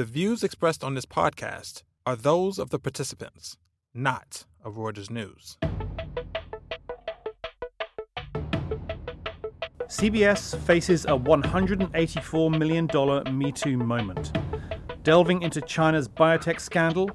The 0.00 0.06
views 0.06 0.42
expressed 0.42 0.82
on 0.82 0.94
this 0.94 1.04
podcast 1.04 1.82
are 2.06 2.16
those 2.16 2.58
of 2.58 2.70
the 2.70 2.78
participants, 2.78 3.58
not 3.92 4.46
of 4.64 4.76
Reuters 4.76 5.10
News. 5.10 5.58
CBS 9.88 10.56
faces 10.60 11.04
a 11.04 11.08
$184 11.08 12.58
million 12.58 13.38
Me 13.38 13.52
Too 13.52 13.76
moment, 13.76 14.32
delving 15.02 15.42
into 15.42 15.60
China's 15.60 16.08
biotech 16.08 16.60
scandal 16.60 17.10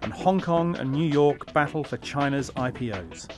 and 0.00 0.10
Hong 0.10 0.40
Kong 0.40 0.74
and 0.76 0.90
New 0.90 1.06
York 1.06 1.52
battle 1.52 1.84
for 1.84 1.98
China's 1.98 2.50
IPOs. 2.52 3.28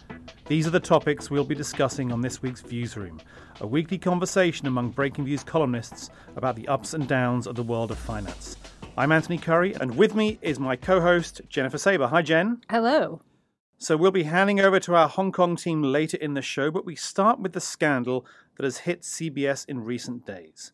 These 0.47 0.69
are 0.69 0.71
the 0.71 0.79
topics 0.79 1.29
we'll 1.29 1.43
be 1.43 1.57
discussing 1.57 2.13
on 2.13 2.21
this 2.21 2.41
week's 2.41 2.61
Views 2.61 2.97
Room, 2.97 3.21
a 3.61 3.67
weekly 3.67 3.99
conversation 3.99 4.69
among 4.69 4.91
Breaking 4.91 5.25
Views 5.25 5.43
columnists 5.43 6.09
about 6.37 6.55
the 6.55 6.69
ups 6.69 6.95
and 6.95 7.09
downs 7.09 7.49
of 7.49 7.57
the 7.57 7.65
world 7.65 7.91
of 7.91 7.99
finance. 7.99 8.57
I'm 8.95 9.11
Anthony 9.11 9.39
Currie, 9.39 9.75
and 9.75 9.97
with 9.97 10.15
me 10.15 10.39
is 10.43 10.61
my 10.61 10.77
co 10.77 11.01
host, 11.01 11.41
Jennifer 11.49 11.79
Saba. 11.79 12.09
Hi, 12.09 12.21
Jen. 12.21 12.61
Hello. 12.69 13.23
So 13.79 13.97
we'll 13.97 14.11
be 14.11 14.25
handing 14.25 14.61
over 14.61 14.79
to 14.81 14.95
our 14.95 15.09
Hong 15.09 15.33
Kong 15.33 15.57
team 15.57 15.83
later 15.83 16.19
in 16.19 16.35
the 16.35 16.43
show, 16.43 16.71
but 16.71 16.85
we 16.85 16.95
start 16.95 17.41
with 17.41 17.55
the 17.55 17.61
scandal 17.61 18.27
that 18.57 18.65
has 18.65 18.79
hit 18.79 19.01
CBS 19.01 19.67
in 19.67 19.83
recent 19.83 20.27
days. 20.27 20.73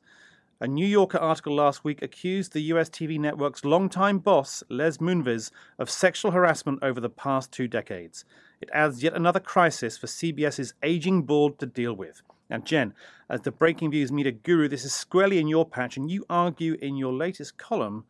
A 0.58 0.66
New 0.66 0.84
Yorker 0.84 1.18
article 1.18 1.54
last 1.54 1.84
week 1.84 2.02
accused 2.02 2.52
the 2.52 2.62
US 2.62 2.90
TV 2.90 3.20
network's 3.20 3.64
longtime 3.64 4.18
boss, 4.18 4.64
Les 4.68 4.98
Moonves, 4.98 5.52
of 5.78 5.88
sexual 5.88 6.32
harassment 6.32 6.80
over 6.82 7.00
the 7.00 7.08
past 7.08 7.52
two 7.52 7.68
decades. 7.68 8.24
It 8.60 8.68
adds 8.72 9.00
yet 9.00 9.14
another 9.14 9.38
crisis 9.38 9.96
for 9.96 10.08
CBS's 10.08 10.74
aging 10.82 11.22
board 11.22 11.60
to 11.60 11.66
deal 11.66 11.94
with. 11.94 12.22
Now, 12.50 12.58
Jen, 12.58 12.94
as 13.28 13.42
the 13.42 13.52
Breaking 13.52 13.90
Views 13.90 14.10
media 14.10 14.32
guru, 14.32 14.68
this 14.68 14.84
is 14.84 14.92
squarely 14.92 15.38
in 15.38 15.48
your 15.48 15.66
patch, 15.66 15.96
and 15.96 16.10
you 16.10 16.24
argue 16.30 16.76
in 16.80 16.96
your 16.96 17.12
latest 17.12 17.58
column 17.58 18.04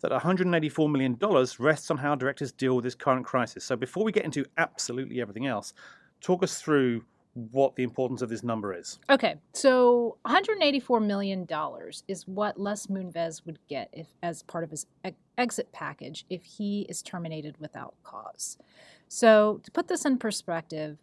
that 0.00 0.10
$184 0.10 0.90
million 0.90 1.18
rests 1.58 1.90
on 1.90 1.98
how 1.98 2.14
directors 2.14 2.52
deal 2.52 2.76
with 2.76 2.84
this 2.84 2.94
current 2.94 3.24
crisis. 3.24 3.64
So, 3.64 3.76
before 3.76 4.04
we 4.04 4.12
get 4.12 4.24
into 4.24 4.44
absolutely 4.58 5.20
everything 5.20 5.46
else, 5.46 5.74
talk 6.20 6.42
us 6.42 6.60
through 6.60 7.04
what 7.34 7.74
the 7.74 7.82
importance 7.82 8.22
of 8.22 8.28
this 8.28 8.44
number 8.44 8.72
is. 8.72 9.00
Okay, 9.10 9.34
so 9.52 10.16
184 10.22 11.00
million 11.00 11.44
dollars 11.46 12.04
is 12.06 12.26
what 12.28 12.60
Les 12.60 12.86
Moonves 12.86 13.44
would 13.44 13.58
get 13.68 13.88
if, 13.92 14.06
as 14.22 14.42
part 14.44 14.62
of 14.62 14.70
his 14.70 14.86
exit 15.36 15.70
package, 15.72 16.24
if 16.30 16.44
he 16.44 16.86
is 16.88 17.02
terminated 17.02 17.56
without 17.58 17.94
cause. 18.04 18.56
So, 19.08 19.60
to 19.64 19.70
put 19.70 19.88
this 19.88 20.04
in 20.04 20.18
perspective, 20.18 20.96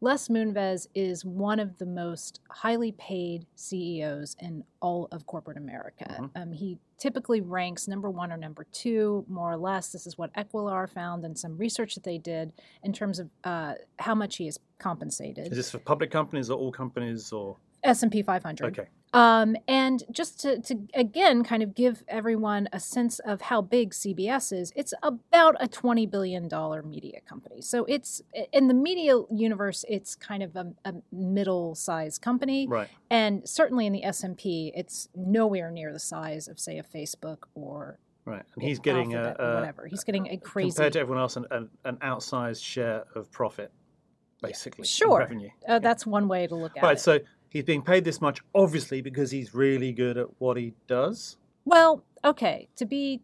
Les 0.00 0.28
Moonves 0.28 0.86
is 0.94 1.24
one 1.24 1.58
of 1.58 1.78
the 1.78 1.86
most 1.86 2.40
highly 2.50 2.92
paid 2.92 3.46
CEOs 3.54 4.36
in 4.40 4.64
all 4.80 5.08
of 5.12 5.26
corporate 5.26 5.56
America. 5.56 6.04
Mm-hmm. 6.08 6.42
Um, 6.42 6.52
he 6.52 6.78
typically 6.98 7.40
ranks 7.40 7.88
number 7.88 8.10
one 8.10 8.32
or 8.32 8.36
number 8.36 8.66
two, 8.72 9.24
more 9.28 9.52
or 9.52 9.56
less. 9.56 9.92
This 9.92 10.06
is 10.06 10.18
what 10.18 10.32
Equilar 10.34 10.88
found 10.88 11.24
in 11.24 11.34
some 11.34 11.56
research 11.56 11.94
that 11.94 12.04
they 12.04 12.18
did 12.18 12.52
in 12.82 12.92
terms 12.92 13.18
of 13.18 13.30
uh, 13.44 13.74
how 13.98 14.14
much 14.14 14.36
he 14.36 14.46
is 14.46 14.58
compensated. 14.78 15.48
Is 15.52 15.56
this 15.56 15.70
for 15.70 15.78
public 15.78 16.10
companies 16.10 16.50
or 16.50 16.58
all 16.58 16.72
companies 16.72 17.32
or? 17.32 17.56
S&P 17.82 18.22
500. 18.22 18.78
Okay. 18.78 18.88
Um, 19.14 19.56
and 19.68 20.02
just 20.10 20.40
to, 20.40 20.60
to, 20.62 20.80
again 20.92 21.44
kind 21.44 21.62
of 21.62 21.74
give 21.74 22.02
everyone 22.08 22.68
a 22.72 22.80
sense 22.80 23.20
of 23.20 23.42
how 23.42 23.60
big 23.60 23.92
CBS 23.92 24.52
is, 24.52 24.72
it's 24.74 24.92
about 25.04 25.54
a 25.60 25.68
$20 25.68 26.10
billion 26.10 26.48
media 26.84 27.20
company. 27.20 27.62
So 27.62 27.84
it's 27.84 28.22
in 28.52 28.66
the 28.66 28.74
media 28.74 29.20
universe, 29.30 29.84
it's 29.88 30.16
kind 30.16 30.42
of 30.42 30.56
a, 30.56 30.72
a 30.84 30.94
middle 31.12 31.76
sized 31.76 32.22
company. 32.22 32.66
Right. 32.66 32.88
And 33.08 33.48
certainly 33.48 33.86
in 33.86 33.92
the 33.92 34.02
S&P, 34.02 34.72
it's 34.74 35.08
nowhere 35.14 35.70
near 35.70 35.92
the 35.92 36.00
size 36.00 36.48
of, 36.48 36.58
say, 36.58 36.78
a 36.78 36.82
Facebook 36.82 37.44
or 37.54 38.00
Right, 38.26 38.42
and 38.54 38.62
he's 38.62 38.78
getting 38.78 39.14
a, 39.14 39.36
a, 39.38 39.54
whatever. 39.56 39.86
He's 39.86 40.02
getting 40.02 40.28
a 40.28 40.38
crazy 40.38 40.70
compared 40.70 40.94
to 40.94 41.00
everyone 41.00 41.20
else 41.20 41.36
an, 41.36 41.44
an, 41.50 41.68
an 41.84 41.96
outsized 41.96 42.64
share 42.64 43.04
of 43.14 43.30
profit, 43.30 43.70
basically. 44.40 44.86
Sure, 44.86 45.18
revenue. 45.18 45.50
Uh, 45.68 45.78
that's 45.78 46.06
one 46.06 46.26
way 46.26 46.46
to 46.46 46.54
look 46.54 46.74
at 46.74 46.82
right, 46.82 46.88
it. 46.88 46.92
Right, 46.92 47.00
so 47.00 47.18
he's 47.54 47.64
being 47.64 47.80
paid 47.80 48.04
this 48.04 48.20
much, 48.20 48.42
obviously, 48.54 49.00
because 49.00 49.30
he's 49.30 49.54
really 49.54 49.92
good 49.92 50.18
at 50.18 50.26
what 50.38 50.58
he 50.58 50.74
does. 50.86 51.38
Well, 51.64 52.04
okay. 52.22 52.68
To 52.76 52.84
be 52.84 53.22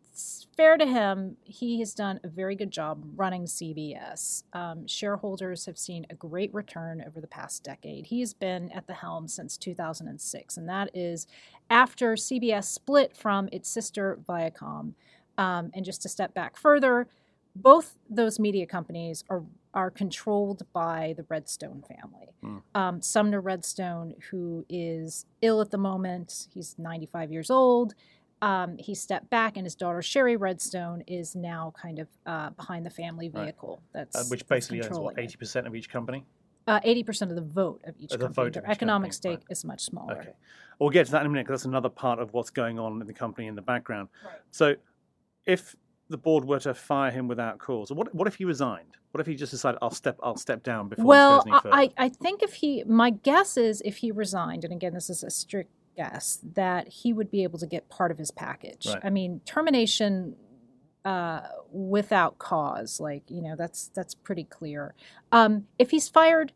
fair 0.56 0.78
to 0.78 0.86
him, 0.86 1.36
he 1.42 1.80
has 1.80 1.92
done 1.92 2.20
a 2.24 2.28
very 2.28 2.54
good 2.54 2.70
job 2.70 3.04
running 3.16 3.44
CBS. 3.44 4.44
Um, 4.54 4.86
shareholders 4.86 5.66
have 5.66 5.76
seen 5.76 6.06
a 6.08 6.14
great 6.14 6.54
return 6.54 7.04
over 7.06 7.20
the 7.20 7.26
past 7.26 7.64
decade. 7.64 8.06
He 8.06 8.20
has 8.20 8.32
been 8.32 8.70
at 8.70 8.86
the 8.86 8.94
helm 8.94 9.28
since 9.28 9.58
2006, 9.58 10.56
and 10.56 10.68
that 10.68 10.91
is 10.94 11.26
after 11.68 12.14
CBS 12.14 12.64
split 12.64 13.14
from 13.16 13.48
its 13.52 13.68
sister 13.68 14.18
Viacom. 14.26 14.94
Um, 15.36 15.70
and 15.74 15.84
just 15.84 16.02
to 16.02 16.08
step 16.08 16.34
back 16.34 16.56
further, 16.56 17.08
both 17.56 17.97
those 18.08 18.38
media 18.38 18.66
companies 18.66 19.24
are 19.28 19.42
are 19.75 19.91
controlled 19.91 20.62
by 20.72 21.14
the 21.16 21.25
Redstone 21.28 21.82
family. 21.82 22.28
Mm. 22.42 22.62
Um, 22.75 23.03
Sumner 23.03 23.41
Redstone, 23.41 24.14
who 24.31 24.64
is 24.69 25.26
ill 25.42 25.60
at 25.60 25.70
the 25.70 25.78
moment, 25.78 26.48
he's 26.53 26.75
95 26.78 27.31
years 27.31 27.50
old. 27.50 27.94
Um, 28.42 28.78
he 28.78 28.94
stepped 28.94 29.28
back, 29.28 29.56
and 29.56 29.66
his 29.66 29.75
daughter 29.75 30.00
Shari 30.00 30.36
Redstone 30.36 31.03
is 31.06 31.36
now 31.36 31.75
kind 31.80 31.98
of 31.98 32.09
uh, 32.25 32.50
behind 32.50 32.86
the 32.86 32.91
family 32.91 33.28
vehicle. 33.28 33.82
Right. 33.94 34.06
That's 34.12 34.16
uh, 34.16 34.25
which 34.30 34.47
basically 34.48 34.82
owns 34.82 34.98
what 34.98 35.19
80 35.19 35.36
percent 35.36 35.66
of 35.66 35.76
each 35.76 35.91
company. 35.91 36.25
Uh, 36.66 36.80
eighty 36.84 37.03
percent 37.03 37.30
of 37.30 37.36
the 37.36 37.42
vote 37.42 37.82
of 37.84 37.94
each 37.98 38.10
company. 38.19 38.50
Their 38.50 38.70
economic 38.70 39.10
company. 39.10 39.12
stake 39.12 39.38
right. 39.41 39.50
is 39.50 39.64
much 39.64 39.82
smaller. 39.82 40.20
Okay, 40.20 40.32
we'll 40.78 40.91
get 40.91 41.06
to 41.06 41.12
that 41.12 41.20
in 41.20 41.26
a 41.26 41.30
minute 41.30 41.47
because 41.47 41.60
that's 41.60 41.66
another 41.66 41.88
part 41.88 42.19
of 42.19 42.32
what's 42.32 42.50
going 42.50 42.78
on 42.78 43.00
in 43.00 43.06
the 43.06 43.12
company 43.12 43.47
in 43.47 43.54
the 43.54 43.62
background. 43.62 44.09
Right. 44.25 44.36
So, 44.53 44.76
if 45.44 45.75
the 46.10 46.19
board 46.19 46.44
were 46.44 46.59
to 46.60 46.75
fire 46.75 47.10
him 47.10 47.28
without 47.28 47.59
cause, 47.59 47.91
what 47.91 48.15
what 48.15 48.28
if 48.28 48.34
he 48.34 48.44
resigned? 48.44 48.97
What 49.12 49.21
if 49.21 49.26
he 49.26 49.34
just 49.34 49.53
decided 49.53 49.78
I'll 49.81 49.91
step 49.91 50.19
I'll 50.22 50.37
step 50.37 50.62
down 50.62 50.88
before 50.88 51.04
well, 51.04 51.38
goes 51.38 51.47
any 51.47 51.60
further? 51.60 51.75
I, 51.75 51.91
I 51.97 52.09
think 52.09 52.43
if 52.43 52.54
he 52.54 52.84
my 52.84 53.10
guess 53.10 53.56
is 53.56 53.81
if 53.84 53.98
he 53.98 54.10
resigned, 54.10 54.65
and 54.65 54.72
again 54.72 54.93
this 54.93 55.09
is 55.09 55.22
a 55.22 55.31
strict 55.31 55.71
guess, 55.97 56.38
that 56.54 56.88
he 56.88 57.12
would 57.12 57.31
be 57.31 57.43
able 57.43 57.59
to 57.59 57.66
get 57.66 57.88
part 57.88 58.10
of 58.10 58.19
his 58.19 58.31
package. 58.31 58.87
Right. 58.87 59.00
I 59.04 59.10
mean, 59.10 59.41
termination 59.44 60.37
uh, 61.04 61.41
without 61.72 62.38
cause, 62.38 63.00
like 63.00 63.22
you 63.28 63.42
know, 63.42 63.56
that's 63.56 63.91
that's 63.94 64.15
pretty 64.15 64.44
clear. 64.44 64.94
Um, 65.32 65.66
if 65.78 65.91
he's 65.91 66.09
fired 66.09 66.53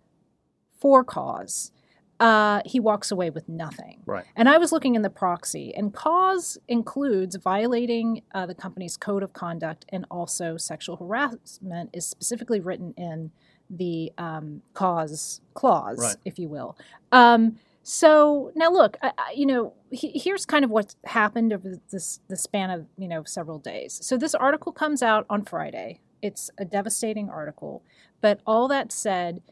for 0.80 1.04
cause, 1.04 1.72
uh, 2.20 2.60
he 2.64 2.78
walks 2.80 3.10
away 3.10 3.30
with 3.30 3.48
nothing. 3.48 4.00
Right. 4.06 4.24
And 4.36 4.48
I 4.48 4.58
was 4.58 4.72
looking 4.72 4.94
in 4.94 5.02
the 5.02 5.10
proxy, 5.10 5.74
and 5.74 5.92
cause 5.92 6.58
includes 6.68 7.36
violating 7.36 8.22
uh, 8.34 8.46
the 8.46 8.54
company's 8.54 8.96
code 8.96 9.22
of 9.22 9.32
conduct 9.32 9.84
and 9.90 10.06
also 10.10 10.56
sexual 10.56 10.96
harassment 10.96 11.90
is 11.92 12.06
specifically 12.06 12.60
written 12.60 12.94
in 12.96 13.30
the 13.70 14.12
um, 14.18 14.62
cause 14.74 15.40
clause, 15.54 15.98
right. 15.98 16.16
if 16.24 16.38
you 16.38 16.48
will. 16.48 16.76
Um, 17.12 17.58
so 17.82 18.50
now, 18.54 18.70
look, 18.70 18.96
I, 19.02 19.12
I, 19.18 19.32
you 19.32 19.46
know, 19.46 19.74
he, 19.90 20.18
here's 20.18 20.46
kind 20.46 20.64
of 20.64 20.70
what's 20.70 20.96
happened 21.04 21.52
over 21.52 21.80
this 21.90 22.20
the 22.28 22.36
span 22.36 22.70
of 22.70 22.86
you 22.96 23.08
know 23.08 23.24
several 23.24 23.58
days. 23.58 23.98
So 24.02 24.16
this 24.16 24.34
article 24.34 24.72
comes 24.72 25.02
out 25.02 25.26
on 25.28 25.44
Friday. 25.44 26.00
It's 26.22 26.50
a 26.56 26.64
devastating 26.64 27.28
article, 27.28 27.82
but 28.22 28.40
all 28.46 28.68
that 28.68 28.90
said 28.90 29.42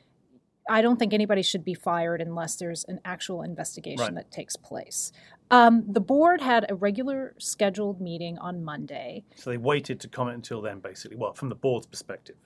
I 0.69 0.83
don't 0.83 0.99
think 0.99 1.13
anybody 1.13 1.43
should 1.43 1.65
be 1.65 1.75
fired 1.75 2.21
unless 2.21 2.57
there's 2.57 2.85
an 2.85 3.01
actual 3.05 3.43
investigation 3.43 4.01
right. 4.01 4.15
that 4.15 4.31
takes 4.31 4.57
place. 4.57 5.13
Um, 5.51 5.85
the 5.87 6.01
board 6.01 6.41
had 6.41 6.67
a 6.71 6.75
regular 6.75 7.35
scheduled 7.39 8.01
meeting 8.01 8.39
on 8.39 8.65
Monday. 8.65 9.25
So 9.35 9.51
they 9.51 9.59
waited 9.59 10.01
to 10.01 10.09
comment 10.09 10.37
until 10.37 10.63
then, 10.63 10.79
basically. 10.81 11.17
Well, 11.17 11.35
from 11.35 11.49
the 11.49 11.55
board's 11.55 11.87
perspective, 11.87 12.37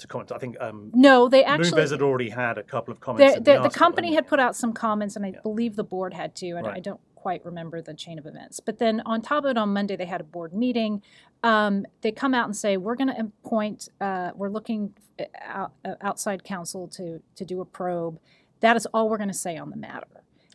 to 0.00 0.06
comment. 0.06 0.32
I 0.32 0.38
think 0.38 0.56
um, 0.60 0.90
no, 0.92 1.28
they 1.28 1.44
actually 1.44 1.80
Moonves 1.80 1.90
had 1.90 2.02
already 2.02 2.30
had 2.30 2.58
a 2.58 2.62
couple 2.62 2.92
of 2.92 3.00
comments. 3.00 3.36
The, 3.36 3.40
the, 3.40 3.62
the 3.62 3.70
company 3.70 4.14
had 4.14 4.26
put 4.26 4.40
out 4.40 4.56
some 4.56 4.72
comments, 4.72 5.16
and 5.16 5.24
I 5.24 5.30
yeah. 5.30 5.40
believe 5.42 5.76
the 5.76 5.84
board 5.84 6.12
had 6.12 6.34
too. 6.34 6.54
And 6.56 6.66
right. 6.66 6.76
I 6.76 6.80
don't 6.80 7.00
quite 7.20 7.44
remember 7.44 7.82
the 7.82 7.94
chain 7.94 8.18
of 8.18 8.26
events. 8.26 8.60
But 8.60 8.78
then 8.78 9.02
on 9.04 9.20
top 9.20 9.44
of 9.44 9.50
it, 9.50 9.58
on 9.58 9.72
Monday 9.72 9.96
they 9.96 10.06
had 10.06 10.20
a 10.20 10.24
board 10.24 10.54
meeting. 10.54 11.02
Um, 11.42 11.86
they 12.00 12.12
come 12.12 12.34
out 12.34 12.46
and 12.46 12.56
say 12.56 12.76
we're 12.76 12.96
going 12.96 13.08
to 13.14 13.20
appoint. 13.20 13.88
Uh, 14.00 14.30
we're 14.34 14.48
looking 14.48 14.94
uh, 15.18 15.24
out, 15.40 15.72
uh, 15.84 15.94
outside 16.00 16.44
counsel 16.44 16.88
to 16.88 17.20
to 17.36 17.44
do 17.44 17.60
a 17.60 17.64
probe. 17.64 18.18
That 18.60 18.76
is 18.76 18.86
all 18.92 19.08
we're 19.08 19.18
going 19.18 19.28
to 19.28 19.34
say 19.34 19.56
on 19.56 19.70
the 19.70 19.76
matter. 19.76 20.06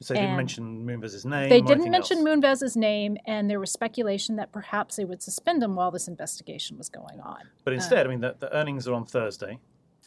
So 0.01 0.13
they 0.13 0.21
didn't 0.21 0.35
mention 0.35 0.85
Moonves's 0.85 1.25
name. 1.25 1.49
They 1.49 1.61
didn't 1.61 1.89
mention 1.89 2.17
else. 2.17 2.27
Moonves's 2.27 2.75
name, 2.75 3.17
and 3.25 3.49
there 3.49 3.59
was 3.59 3.71
speculation 3.71 4.35
that 4.35 4.51
perhaps 4.51 4.97
they 4.97 5.05
would 5.05 5.23
suspend 5.23 5.63
him 5.63 5.75
while 5.75 5.89
this 5.89 6.07
investigation 6.07 6.77
was 6.77 6.89
going 6.89 7.21
on. 7.21 7.39
But 7.63 7.73
instead, 7.73 8.05
uh, 8.05 8.09
I 8.09 8.11
mean, 8.11 8.19
the, 8.19 8.35
the, 8.37 8.53
earnings 8.53 8.87
are 8.87 8.93
on 8.93 9.05
Thursday. 9.05 9.57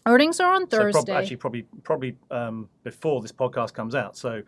Earnings 0.04 0.40
are 0.40 0.52
on 0.52 0.66
Thursday. 0.66 1.00
So 1.00 1.04
prob- 1.06 1.16
actually, 1.22 1.36
probably 1.36 1.66
probably 1.84 2.16
um, 2.30 2.68
before 2.84 3.22
this 3.22 3.32
podcast 3.32 3.72
comes 3.72 3.94
out. 3.94 4.16
So 4.16 4.42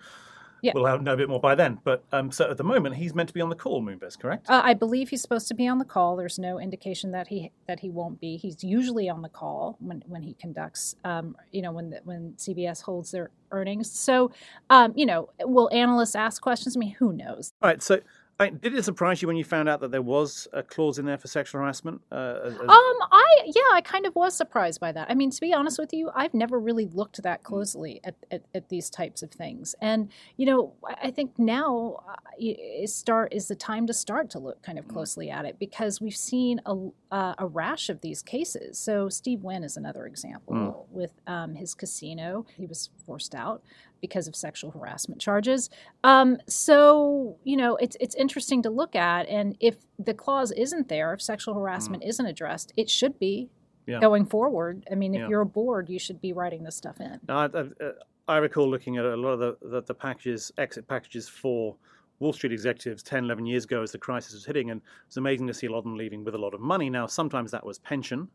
yeah. 0.63 0.73
We'll 0.75 0.99
know 1.01 1.13
a 1.13 1.17
bit 1.17 1.29
more 1.29 1.41
by 1.41 1.55
then. 1.55 1.79
But 1.85 2.05
um, 2.13 2.31
so 2.31 2.51
at 2.51 2.57
the 2.57 2.65
moment, 2.65 2.97
he's 2.97 3.15
meant 3.15 3.29
to 3.29 3.35
be 3.35 3.41
on 3.41 3.49
the 3.49 3.57
call, 3.57 3.83
Moonves, 3.83 4.19
correct? 4.19 4.49
Uh, 4.49 4.61
I 4.65 4.75
believe 4.75 5.11
he's 5.11 5.23
supposed 5.23 5.49
to 5.49 5.55
be 5.55 5.67
on 5.67 5.79
the 5.79 5.85
call. 5.85 6.17
There's 6.17 6.39
no 6.39 6.59
indication 6.59 7.13
that 7.13 7.29
he 7.29 7.51
that 7.67 7.81
he 7.81 7.91
won't 7.91 8.21
be. 8.21 8.37
He's 8.37 8.63
usually 8.63 9.09
on 9.09 9.23
the 9.23 9.29
call 9.29 9.77
when, 9.81 10.03
when 10.07 10.23
he 10.23 10.35
conducts, 10.35 10.97
um, 11.05 11.37
you 11.53 11.63
know, 11.63 11.73
when 11.73 11.99
when 12.05 12.35
CBS 12.37 12.83
holds 12.83 13.11
their 13.11 13.31
earnings. 13.53 13.91
So, 13.91 14.31
um, 14.69 14.93
you 14.97 15.07
know, 15.07 15.31
will 15.41 15.71
analysts 15.73 16.15
ask 16.15 16.41
questions? 16.43 16.77
I 16.77 16.81
mean, 16.81 16.93
who 16.93 17.13
knows? 17.13 17.53
All 17.63 17.69
right. 17.69 17.83
So 17.83 18.01
did 18.49 18.75
it 18.75 18.85
surprise 18.85 19.21
you 19.21 19.29
when 19.29 19.37
you 19.37 19.45
found 19.45 19.69
out 19.69 19.81
that 19.81 19.91
there 19.91 20.03
was 20.03 20.49
a 20.53 20.63
clause 20.63 20.99
in 20.99 21.05
there 21.05 21.19
for 21.19 21.29
sexual 21.29 21.61
harassment? 21.61 22.01
Uh, 22.11 22.41
as- 22.45 22.55
Um, 22.59 22.69
I 22.69 23.27
yeah, 23.45 23.63
I 23.73 23.81
kind 23.83 24.07
of 24.07 24.15
was 24.15 24.35
surprised 24.35 24.81
by 24.81 24.93
that. 24.93 25.11
I 25.11 25.15
mean, 25.15 25.31
to 25.31 25.41
be 25.41 25.53
honest 25.53 25.79
with 25.79 25.93
you, 25.93 26.11
I've 26.15 26.33
never 26.35 26.59
really 26.59 26.87
looked 26.87 27.23
that 27.23 27.43
closely 27.43 28.01
at, 28.05 28.15
at, 28.31 28.43
at 28.55 28.69
these 28.69 28.89
types 28.91 29.23
of 29.23 29.31
things, 29.31 29.75
and 29.81 30.11
you 30.37 30.47
know, 30.47 30.73
I 31.03 31.11
think 31.11 31.39
now 31.39 31.99
uh, 32.09 32.15
is 32.39 32.95
start 32.95 33.33
is 33.33 33.49
the 33.49 33.57
time 33.57 33.87
to 33.87 33.93
start 33.93 34.31
to 34.31 34.39
look 34.39 34.63
kind 34.63 34.79
of 34.79 34.89
closely 34.89 35.31
at 35.31 35.45
it 35.45 35.59
because 35.59 36.01
we've 36.01 36.17
seen 36.17 36.61
a 36.67 36.77
uh, 37.11 37.35
a 37.39 37.47
rash 37.47 37.89
of 37.89 38.01
these 38.01 38.23
cases. 38.23 38.79
So 38.79 39.09
Steve 39.09 39.43
Wynn 39.43 39.65
is 39.65 39.77
another 39.77 40.07
example 40.07 40.87
with 40.91 41.13
um, 41.27 41.55
his 41.55 41.75
casino; 41.75 42.47
he 42.57 42.67
was 42.67 42.91
forced 43.07 43.35
out 43.35 43.63
because 44.01 44.29
of 44.29 44.35
sexual 44.37 44.71
harassment 44.71 45.21
charges. 45.21 45.71
Um, 46.05 46.39
so 46.47 47.37
you 47.45 47.57
know, 47.57 47.77
it's 47.77 47.97
it's 48.01 48.15
interesting 48.15 48.63
to 48.63 48.71
look 48.71 48.95
at, 48.97 49.29
and 49.29 49.57
if 49.61 49.77
the 49.99 50.15
clause 50.15 50.53
isn't 50.53 50.89
there, 50.89 51.13
if 51.15 51.21
sexual 51.23 51.55
harassment 51.55 52.03
isn't 52.05 52.27
addressed, 52.27 52.73
it 52.77 52.89
should 52.91 53.19
be 53.19 53.49
Yeah. 53.87 54.01
going 54.01 54.25
forward. 54.27 54.87
I 54.91 54.95
mean, 54.95 55.15
if 55.15 55.21
Yeah. 55.21 55.29
you're 55.31 55.41
a 55.41 55.47
board, 55.47 55.89
you 55.89 55.99
should 55.99 56.21
be 56.21 56.33
writing 56.33 56.63
this 56.65 56.77
stuff 56.77 57.01
in. 57.01 57.19
Now, 57.29 57.39
I, 57.39 57.61
I, 57.61 57.93
I 58.29 58.37
recall 58.37 58.69
looking 58.71 58.99
at 58.99 59.05
a 59.05 59.17
lot 59.17 59.31
of 59.33 59.41
the, 59.41 59.69
the, 59.69 59.83
the 59.83 59.95
packages, 59.95 60.53
exit 60.59 60.87
packages 60.87 61.29
for 61.29 61.77
Wall 62.21 62.33
Street 62.33 62.53
executives 62.53 63.03
10, 63.03 63.25
11 63.25 63.47
years 63.47 63.65
ago 63.65 63.83
as 63.83 63.93
the 63.93 63.99
crisis 63.99 64.35
was 64.35 64.45
hitting, 64.45 64.71
and 64.71 64.81
it 64.81 65.07
was 65.09 65.17
amazing 65.17 65.47
to 65.49 65.55
see 65.55 65.67
a 65.67 65.73
lot 65.73 65.79
of 65.79 65.85
them 65.85 65.97
leaving 65.97 66.23
with 66.23 66.35
a 66.35 66.39
lot 66.39 66.55
of 66.55 66.61
money. 66.61 66.89
Now, 66.89 67.07
sometimes 67.07 67.51
that 67.51 67.65
was 67.65 67.79
pension, 67.79 68.29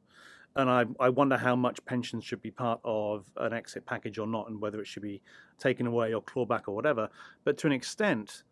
and 0.56 0.70
I, 0.70 0.86
I 1.00 1.10
wonder 1.10 1.38
how 1.38 1.56
much 1.56 1.84
pensions 1.86 2.26
should 2.26 2.42
be 2.42 2.52
part 2.52 2.80
of 2.84 3.26
an 3.38 3.54
exit 3.54 3.86
package 3.86 4.18
or 4.18 4.28
not, 4.28 4.50
and 4.50 4.60
whether 4.60 4.82
it 4.82 4.88
should 4.88 5.04
be 5.04 5.22
taken 5.60 5.86
away 5.88 6.14
or 6.14 6.22
clawback 6.22 6.64
or 6.68 6.76
whatever. 6.76 7.10
But 7.44 7.58
to 7.60 7.68
an 7.68 7.74
extent, 7.74 8.44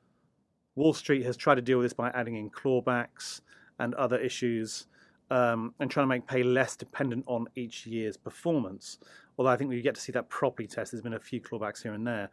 Wall 0.75 0.94
Street 0.94 1.25
has 1.25 1.36
tried 1.36 1.56
to 1.56 1.62
deal 1.62 1.79
with 1.79 1.86
this 1.86 1.94
by 1.94 2.09
adding 2.12 2.36
in 2.36 2.50
clawbacks 2.50 3.41
and 3.79 3.95
other 3.95 4.19
issues 4.19 4.86
um, 5.31 5.74
and 5.79 5.89
trying 5.89 6.03
to 6.03 6.09
make 6.09 6.27
pay 6.27 6.44
less 6.44 6.75
dependent 6.75 7.24
on 7.27 7.47
each 7.56 7.88
year's 7.88 8.18
performance. 8.18 9.00
Although 9.38 9.51
I 9.51 9.57
think 9.57 9.69
we 9.69 9.81
get 9.81 9.95
to 9.95 10.01
see 10.01 10.12
that 10.12 10.29
properly 10.29 10.68
test. 10.68 10.91
There's 10.91 11.01
been 11.01 11.13
a 11.13 11.19
few 11.19 11.41
clawbacks 11.41 11.81
here 11.81 11.94
and 11.94 12.06
there. 12.06 12.29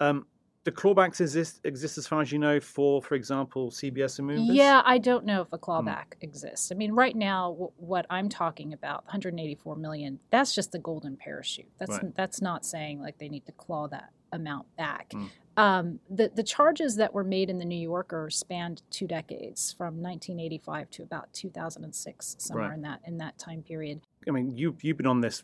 Um, 0.00 0.26
the 0.68 0.72
clawbacks 0.72 1.18
exist 1.22 1.60
exist 1.64 1.96
as 1.96 2.06
far 2.06 2.20
as 2.20 2.30
you 2.30 2.38
know 2.38 2.60
for, 2.60 3.00
for 3.00 3.14
example, 3.14 3.70
CBS 3.70 4.18
and 4.18 4.28
Moonves. 4.28 4.54
Yeah, 4.54 4.82
I 4.84 4.98
don't 4.98 5.24
know 5.24 5.40
if 5.40 5.48
a 5.50 5.56
Hmm. 5.56 5.64
clawback 5.64 6.06
exists. 6.20 6.70
I 6.70 6.74
mean, 6.74 6.92
right 6.92 7.16
now, 7.16 7.52
w- 7.52 7.72
what 7.78 8.04
I'm 8.10 8.28
talking 8.28 8.74
about, 8.74 9.04
184 9.06 9.76
million, 9.76 10.20
that's 10.30 10.54
just 10.54 10.72
the 10.72 10.78
golden 10.78 11.16
parachute. 11.16 11.70
That's 11.78 11.92
Right. 11.92 12.14
that's 12.14 12.42
not 12.42 12.66
saying 12.66 13.00
like 13.00 13.16
they 13.16 13.30
need 13.30 13.46
to 13.46 13.52
claw 13.52 13.88
that 13.88 14.10
amount 14.30 14.66
back. 14.76 15.08
Mm. 15.14 15.28
Um, 15.56 16.00
the 16.10 16.30
the 16.34 16.42
charges 16.42 16.96
that 16.96 17.14
were 17.14 17.24
made 17.24 17.48
in 17.48 17.56
the 17.58 17.64
New 17.64 17.80
Yorker 17.92 18.28
spanned 18.28 18.82
two 18.90 19.06
decades, 19.06 19.72
from 19.72 20.02
1985 20.02 20.90
to 20.90 21.02
about 21.02 21.32
2006, 21.32 22.36
somewhere 22.38 22.68
Right. 22.68 22.74
in 22.74 22.82
that 22.82 23.00
in 23.06 23.16
that 23.18 23.38
time 23.38 23.62
period. 23.62 24.02
I 24.28 24.32
mean, 24.32 24.54
you 24.54 24.76
you've 24.82 24.98
been 24.98 25.06
on 25.06 25.22
this 25.22 25.42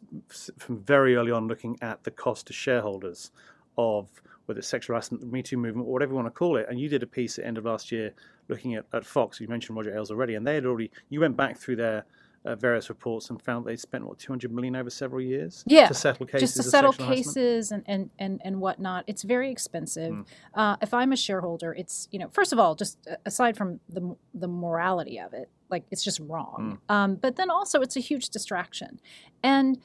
from 0.59 0.81
very 0.85 1.17
early 1.17 1.33
on, 1.33 1.47
looking 1.49 1.79
at 1.81 2.05
the 2.05 2.11
cost 2.11 2.47
to 2.49 2.53
shareholders 2.53 3.31
of 3.79 4.23
whether 4.47 4.59
it's 4.59 4.69
sexual 4.69 4.95
harassment, 4.95 5.21
the 5.21 5.27
Me 5.27 5.43
Too 5.43 5.57
movement, 5.57 5.89
or 5.89 5.93
whatever 5.93 6.13
you 6.13 6.17
want 6.17 6.27
to 6.27 6.31
call 6.31 6.57
it. 6.57 6.67
And 6.69 6.79
you 6.79 6.89
did 6.89 7.03
a 7.03 7.07
piece 7.07 7.39
at 7.39 7.43
the 7.43 7.49
end 7.49 7.59
of 7.59 7.65
last 7.65 7.91
year 7.91 8.13
looking 8.49 8.75
at, 8.75 8.85
at 8.93 9.05
Fox. 9.05 9.41
You 9.41 9.49
mentioned 9.49 9.77
Roger 9.77 9.95
Ailes 9.95 10.11
already, 10.11 10.35
and 10.35 10.47
they 10.47 10.55
had 10.55 10.67
already. 10.67 10.91
You 11.09 11.21
went 11.21 11.37
back 11.37 11.57
through 11.59 11.77
their 11.77 12.05
uh, 12.45 12.55
various 12.55 12.89
reports 12.89 13.31
and 13.31 13.41
found 13.41 13.65
they 13.65 13.77
spent 13.77 14.07
what 14.07 14.19
200 14.19 14.53
million 14.53 14.77
over 14.77 14.91
several 14.91 15.21
years 15.21 15.65
Yeah, 15.67 15.89
to 15.89 15.95
settle 15.95 16.27
cases 16.27 16.41
just 16.41 16.57
to 16.57 16.63
settle 16.63 16.93
cases 16.93 17.73
and, 17.73 17.83
and, 17.87 18.11
and, 18.19 18.41
and 18.45 18.61
whatnot. 18.61 19.05
It's 19.07 19.23
very 19.23 19.51
expensive. 19.51 20.13
Mm. 20.13 20.27
Uh, 20.55 20.77
if 20.83 20.93
I'm 20.93 21.13
a 21.13 21.17
shareholder, 21.17 21.73
it's 21.73 22.09
you 22.11 22.19
know 22.19 22.29
first 22.33 22.53
of 22.53 22.59
all, 22.59 22.75
just 22.75 22.99
uh, 23.11 23.17
aside 23.25 23.57
from 23.57 23.81
the 23.89 24.15
the 24.35 24.49
morality 24.49 25.19
of 25.19 25.33
it, 25.33 25.49
like 25.71 25.85
it's 25.91 26.05
just 26.05 26.21
wrong. 26.21 26.79
Mm. 26.89 26.95
Um, 26.95 27.15
but 27.17 27.37
then 27.37 27.51
also 27.51 27.81
it's 27.81 27.97
a 27.97 28.01
huge 28.01 28.29
distraction, 28.29 29.01
and 29.43 29.79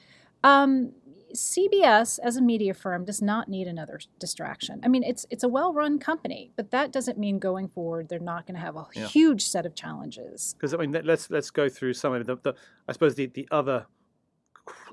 um, 0.44 0.92
CBS 1.34 2.18
as 2.22 2.36
a 2.36 2.42
media 2.42 2.74
firm 2.74 3.04
does 3.04 3.20
not 3.22 3.48
need 3.48 3.66
another 3.68 4.00
distraction. 4.18 4.80
I 4.82 4.88
mean, 4.88 5.02
it's 5.02 5.26
it's 5.30 5.42
a 5.44 5.48
well 5.48 5.72
run 5.72 5.98
company, 5.98 6.52
but 6.56 6.70
that 6.70 6.92
doesn't 6.92 7.18
mean 7.18 7.38
going 7.38 7.68
forward 7.68 8.08
they're 8.08 8.18
not 8.18 8.46
going 8.46 8.54
to 8.56 8.60
have 8.60 8.76
a 8.76 8.86
Yeah. 8.94 9.06
huge 9.06 9.42
set 9.42 9.66
of 9.66 9.74
challenges. 9.74 10.54
Because 10.54 10.74
I 10.74 10.78
mean, 10.78 10.92
let- 10.92 11.04
let's 11.04 11.30
let's 11.30 11.50
go 11.50 11.68
through 11.68 11.94
some 11.94 12.12
of 12.14 12.26
the, 12.26 12.36
the 12.36 12.54
I 12.88 12.92
suppose 12.92 13.14
the 13.14 13.26
the 13.26 13.48
other 13.50 13.86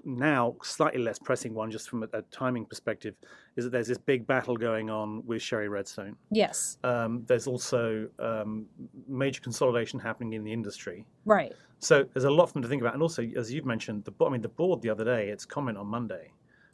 now 0.05 0.55
slightly 0.63 1.01
less 1.01 1.19
pressing 1.19 1.53
one, 1.53 1.69
just 1.69 1.89
from 1.89 2.01
a, 2.03 2.07
a 2.13 2.21
timing 2.23 2.65
perspective, 2.65 3.13
is 3.57 3.65
that 3.65 3.71
there's 3.71 3.87
this 3.87 3.97
big 3.97 4.25
battle 4.25 4.55
going 4.55 4.89
on 4.89 5.23
with 5.25 5.41
Shari 5.41 5.67
Redstone. 5.67 6.15
Yes, 6.31 6.77
Um, 6.83 7.23
there's 7.27 7.45
also 7.47 8.07
um, 8.19 8.65
major 9.07 9.41
consolidation 9.41 9.99
happening 9.99 10.33
in 10.33 10.43
the 10.43 10.53
industry. 10.53 11.05
right. 11.25 11.53
So 11.79 12.05
there's 12.13 12.23
a 12.25 12.31
lot 12.31 12.47
for 12.47 12.53
them 12.53 12.63
to 12.63 12.67
think 12.67 12.81
about. 12.81 12.93
And 12.93 13.03
also, 13.03 13.23
as 13.35 13.51
you've 13.53 13.65
mentioned, 13.65 14.03
the 14.05 14.25
I 14.25 14.29
mean, 14.29 14.41
the 14.41 14.49
board 14.49 14.81
the 14.81 14.89
other 14.89 15.05
day, 15.05 15.29
its 15.29 15.45
comment 15.45 15.77
on 15.77 15.87
Monday, 15.87 16.31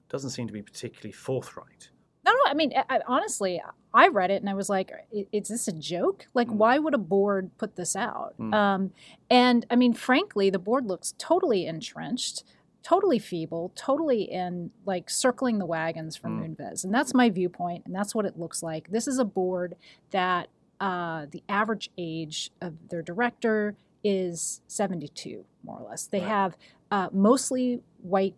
doesn't 0.09 0.29
seem 0.31 0.47
to 0.47 0.53
be 0.53 0.61
particularly 0.61 1.11
forthright. 1.11 1.89
No, 2.25 2.31
no. 2.31 2.39
I 2.45 2.53
mean, 2.53 2.71
I, 2.89 3.01
honestly, 3.05 3.61
I 3.93 4.07
read 4.07 4.31
it 4.31 4.41
and 4.41 4.49
I 4.49 4.53
was 4.53 4.69
like, 4.69 4.91
"Is 5.33 5.49
this 5.49 5.67
a 5.67 5.73
joke? 5.73 6.27
Like, 6.33 6.47
Mm. 6.47 6.55
why 6.55 6.79
would 6.79 6.93
a 6.93 6.97
board 6.99 7.51
put 7.57 7.75
this 7.75 7.95
out?" 7.97 8.35
Mm. 8.39 8.53
Um, 8.53 8.91
and 9.29 9.65
I 9.69 9.75
mean, 9.75 9.93
frankly, 9.93 10.49
the 10.49 10.59
board 10.59 10.85
looks 10.85 11.13
totally 11.17 11.65
entrenched, 11.65 12.45
totally 12.81 13.19
feeble, 13.19 13.73
totally 13.75 14.21
in 14.23 14.71
like 14.85 15.09
circling 15.09 15.57
the 15.57 15.65
wagons 15.65 16.15
for 16.15 16.29
Mm. 16.29 16.55
Moonves, 16.55 16.85
and 16.85 16.93
that's 16.93 17.13
my 17.13 17.29
viewpoint, 17.29 17.85
and 17.85 17.93
that's 17.93 18.15
what 18.15 18.25
it 18.25 18.39
looks 18.39 18.63
like. 18.63 18.89
This 18.89 19.07
is 19.07 19.19
a 19.19 19.25
board 19.25 19.75
that 20.11 20.47
uh, 20.79 21.27
the 21.31 21.43
average 21.49 21.89
age 21.97 22.51
of 22.61 22.89
their 22.89 23.01
director 23.01 23.75
is 24.03 24.61
seventy-two, 24.67 25.45
more 25.63 25.79
or 25.79 25.89
less. 25.89 26.07
They 26.07 26.19
Right. 26.19 26.27
have 26.27 26.57
uh, 26.91 27.09
mostly 27.11 27.81
white 28.01 28.35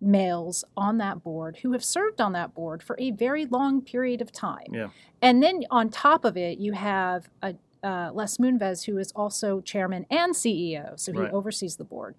males 0.00 0.64
on 0.76 0.98
that 0.98 1.22
board 1.22 1.58
who 1.62 1.72
have 1.72 1.84
served 1.84 2.20
on 2.20 2.32
that 2.32 2.54
board 2.54 2.82
for 2.82 2.96
a 2.98 3.10
very 3.12 3.46
long 3.46 3.80
period 3.80 4.20
of 4.20 4.30
time. 4.32 4.66
Yeah. 4.72 4.88
And 5.22 5.42
then 5.42 5.62
on 5.70 5.88
top 5.88 6.24
of 6.24 6.36
it, 6.36 6.58
you 6.58 6.72
have 6.72 7.30
a, 7.42 7.54
uh, 7.82 8.10
Les 8.12 8.36
Moonves, 8.38 8.84
who 8.84 8.98
is 8.98 9.12
also 9.12 9.60
chairman 9.60 10.04
and 10.10 10.34
CEO, 10.34 10.98
so 10.98 11.12
he 11.12 11.18
Right. 11.20 11.32
oversees 11.32 11.76
the 11.76 11.84
board. 11.84 12.16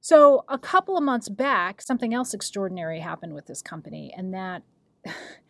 So 0.00 0.44
a 0.48 0.56
couple 0.58 0.96
of 0.96 1.02
months 1.02 1.28
back, 1.28 1.82
something 1.82 2.14
else 2.14 2.32
extraordinary 2.32 3.00
happened 3.00 3.34
with 3.34 3.46
this 3.46 3.60
company, 3.60 4.14
and 4.16 4.32
that 4.32 4.62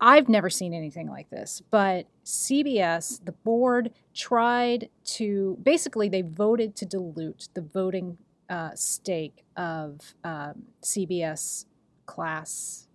I've 0.00 0.28
never 0.28 0.48
seen 0.48 0.74
anything 0.74 1.08
like 1.08 1.28
this. 1.30 1.62
But 1.70 2.06
CBS, 2.24 3.24
the 3.24 3.32
board, 3.32 3.92
tried 4.14 4.90
to 5.04 5.58
basically 5.62 6.08
they 6.08 6.22
voted 6.22 6.76
to 6.76 6.86
dilute 6.86 7.48
the 7.54 7.62
voting 7.62 8.18
uh, 8.48 8.70
stake 8.74 9.44
of 9.56 10.14
um, 10.24 10.62
CBS 10.82 11.66
Class 12.06 12.88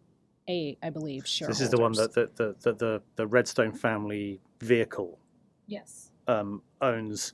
A, 0.50 0.78
I 0.82 0.90
believe. 0.90 1.28
Shareholders. 1.28 1.60
this 1.60 1.66
is 1.66 1.72
the 1.72 1.82
one 1.82 1.92
that 1.94 2.14
the, 2.14 2.30
the, 2.36 2.56
the, 2.62 2.74
the, 2.74 3.02
the 3.16 3.28
Redstone 3.28 3.74
family 3.74 4.40
vehicle 4.62 5.20
yes. 5.68 6.12
um, 6.28 6.62
owns 6.82 7.34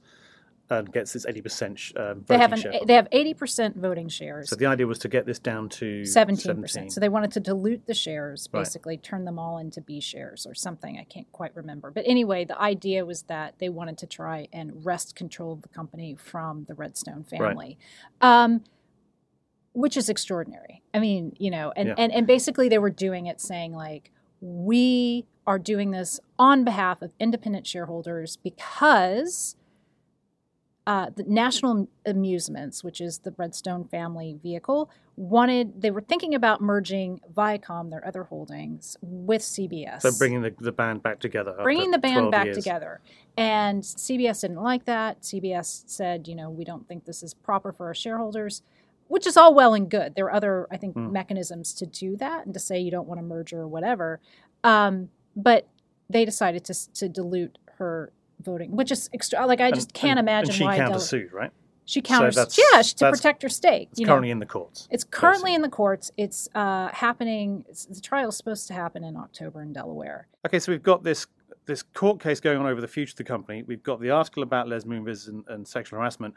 and 0.72 0.92
gets 0.94 1.16
its 1.16 1.26
80% 1.26 1.78
sh- 1.78 1.94
um, 1.98 2.24
They 2.28 2.38
voting 2.38 2.40
have 2.52 2.60
share. 2.60 2.74
they 2.86 2.94
have 2.94 3.08
eighty 3.12 3.34
percent 3.34 3.76
voting 3.78 4.08
shares. 4.08 4.50
So 4.50 4.56
the 4.56 4.68
idea 4.68 4.86
was 4.86 5.00
to 5.00 5.08
get 5.08 5.26
this 5.26 5.40
down 5.40 5.70
to 5.70 6.06
Seventeen 6.06 6.62
percent. 6.62 6.92
So 6.92 7.00
they 7.00 7.10
wanted 7.10 7.32
to 7.34 7.40
dilute 7.40 7.88
the 7.88 7.94
shares, 7.94 8.48
Right. 8.52 8.62
basically 8.62 8.98
turn 8.98 9.26
them 9.26 9.40
all 9.40 9.58
into 9.58 9.82
B 9.82 10.00
shares 10.00 10.46
or 10.46 10.54
something. 10.54 10.98
I 11.00 11.04
can't 11.06 11.32
quite 11.32 11.56
remember. 11.56 11.90
But 11.92 12.04
anyway, 12.08 12.46
the 12.46 12.60
idea 12.62 13.06
was 13.06 13.24
that 13.24 13.56
they 13.60 13.70
wanted 13.70 13.98
to 14.00 14.08
try 14.08 14.48
and 14.54 14.86
wrest 14.86 15.16
control 15.16 15.54
of 15.54 15.62
the 15.64 15.70
company 15.70 16.16
from 16.16 16.66
the 16.66 16.76
Redstone 16.76 17.24
family, 17.24 17.78
um, 18.22 18.64
which 19.74 19.98
is 19.98 20.10
extraordinary. 20.10 20.84
I 20.94 21.00
mean, 21.00 21.36
you 21.40 21.50
know, 21.52 21.72
and, 21.76 21.90
Yeah. 21.90 21.96
and 21.98 22.12
and 22.12 22.28
basically 22.28 22.70
they 22.70 22.80
were 22.80 22.90
doing 22.90 23.26
it 23.26 23.42
saying 23.42 23.74
like, 23.74 24.12
we 24.42 25.26
are 25.48 25.60
doing 25.60 25.92
this 25.92 26.20
on 26.38 26.64
behalf 26.64 27.02
of 27.02 27.12
independent 27.20 27.66
shareholders 27.66 28.38
because 28.38 29.56
uh, 30.88 31.10
the 31.16 31.24
National 31.24 31.88
Amusements, 32.06 32.84
which 32.84 33.00
is 33.00 33.20
the 33.20 33.34
Redstone 33.38 33.86
family 33.86 34.38
vehicle, 34.42 34.90
wanted 35.16 35.82
they 35.82 35.92
were 35.92 36.02
thinking 36.02 36.34
about 36.34 36.62
merging 36.62 37.20
Viacom, 37.34 37.90
their 37.90 38.06
other 38.08 38.24
holdings, 38.24 38.98
with 39.02 39.42
CBS. 39.42 40.02
So 40.02 40.12
bringing 40.18 40.42
the, 40.42 40.54
the 40.58 40.72
band 40.72 41.04
back 41.04 41.20
together. 41.20 41.56
bringing 41.62 41.92
the 41.92 41.98
band 42.00 42.32
back 42.32 42.46
years. 42.46 42.58
together. 42.58 43.02
And 43.38 43.84
CBS 43.84 44.42
didn't 44.42 44.62
like 44.64 44.86
that. 44.86 45.22
CBS 45.22 45.84
said, 45.88 46.28
you 46.28 46.36
know, 46.36 46.50
we 46.50 46.64
don't 46.64 46.88
think 46.88 47.06
this 47.06 47.22
is 47.22 47.34
proper 47.34 47.72
for 47.72 47.88
our 47.88 47.94
shareholders, 47.94 48.64
which 49.08 49.28
is 49.28 49.38
all 49.38 49.54
well 49.54 49.74
and 49.74 49.90
good. 49.90 50.16
There 50.16 50.26
are 50.26 50.34
other, 50.34 50.68
I 50.72 50.78
think, 50.78 50.96
Mm. 50.96 51.12
mechanisms 51.12 51.74
to 51.76 51.86
do 51.86 52.16
that 52.18 52.46
and 52.46 52.54
to 52.54 52.60
say 52.60 52.80
you 52.80 52.92
don't 52.92 53.08
want 53.08 53.20
to 53.20 53.26
merge 53.26 53.54
or 53.54 53.68
whatever. 53.68 54.20
Um, 54.64 55.10
but 55.36 55.68
they 56.10 56.26
decided 56.26 56.64
to 56.66 56.94
to 56.94 57.08
dilute 57.08 57.58
her 57.78 58.12
voting, 58.42 58.76
which 58.76 58.92
is 58.92 59.10
extra. 59.14 59.46
Like 59.46 59.62
I 59.62 59.68
And- 59.68 59.76
just 59.76 59.94
can't 59.94 60.20
and- 60.20 60.28
imagine 60.28 60.50
And 60.50 60.56
she 60.58 60.64
why. 60.64 60.78
del- 60.78 60.92
countersued, 60.92 61.32
right? 61.34 61.52
she 61.86 62.02
counters, 62.02 62.36
that's- 62.36 62.56
yeah, 62.72 62.82
to 62.84 63.10
protect 63.12 63.42
her 63.42 63.50
state. 63.50 63.90
It's 63.92 64.00
you 64.00 64.06
know. 64.06 64.12
currently 64.12 64.30
in 64.30 64.38
the 64.40 64.46
courts. 64.46 64.88
It's 64.92 65.04
currently 65.04 65.38
basically. 65.50 65.56
in 65.56 65.62
the 65.64 65.70
courts. 65.70 66.12
It's 66.18 66.48
uh, 66.54 66.90
happening. 66.90 67.66
It's, 67.68 67.86
the 67.88 68.00
trial 68.00 68.30
is 68.30 68.38
supposed 68.38 68.68
to 68.68 68.74
happen 68.76 69.04
in 69.04 69.18
October 69.18 69.62
in 69.64 69.74
Delaware. 69.74 70.28
Okay, 70.46 70.60
so 70.60 70.72
we've 70.72 70.84
got 70.84 71.04
this 71.04 71.26
this 71.66 71.82
court 71.84 72.20
case 72.20 72.40
going 72.40 72.58
on 72.60 72.66
over 72.66 72.82
the 72.82 72.88
future 72.88 73.12
of 73.14 73.18
the 73.18 73.24
company. 73.24 73.62
We've 73.64 73.84
got 73.84 74.00
the 74.02 74.10
article 74.12 74.42
about 74.44 74.68
Les 74.68 74.86
Moonves 74.86 75.28
and, 75.28 75.44
and 75.48 75.68
sexual 75.68 76.00
harassment. 76.00 76.34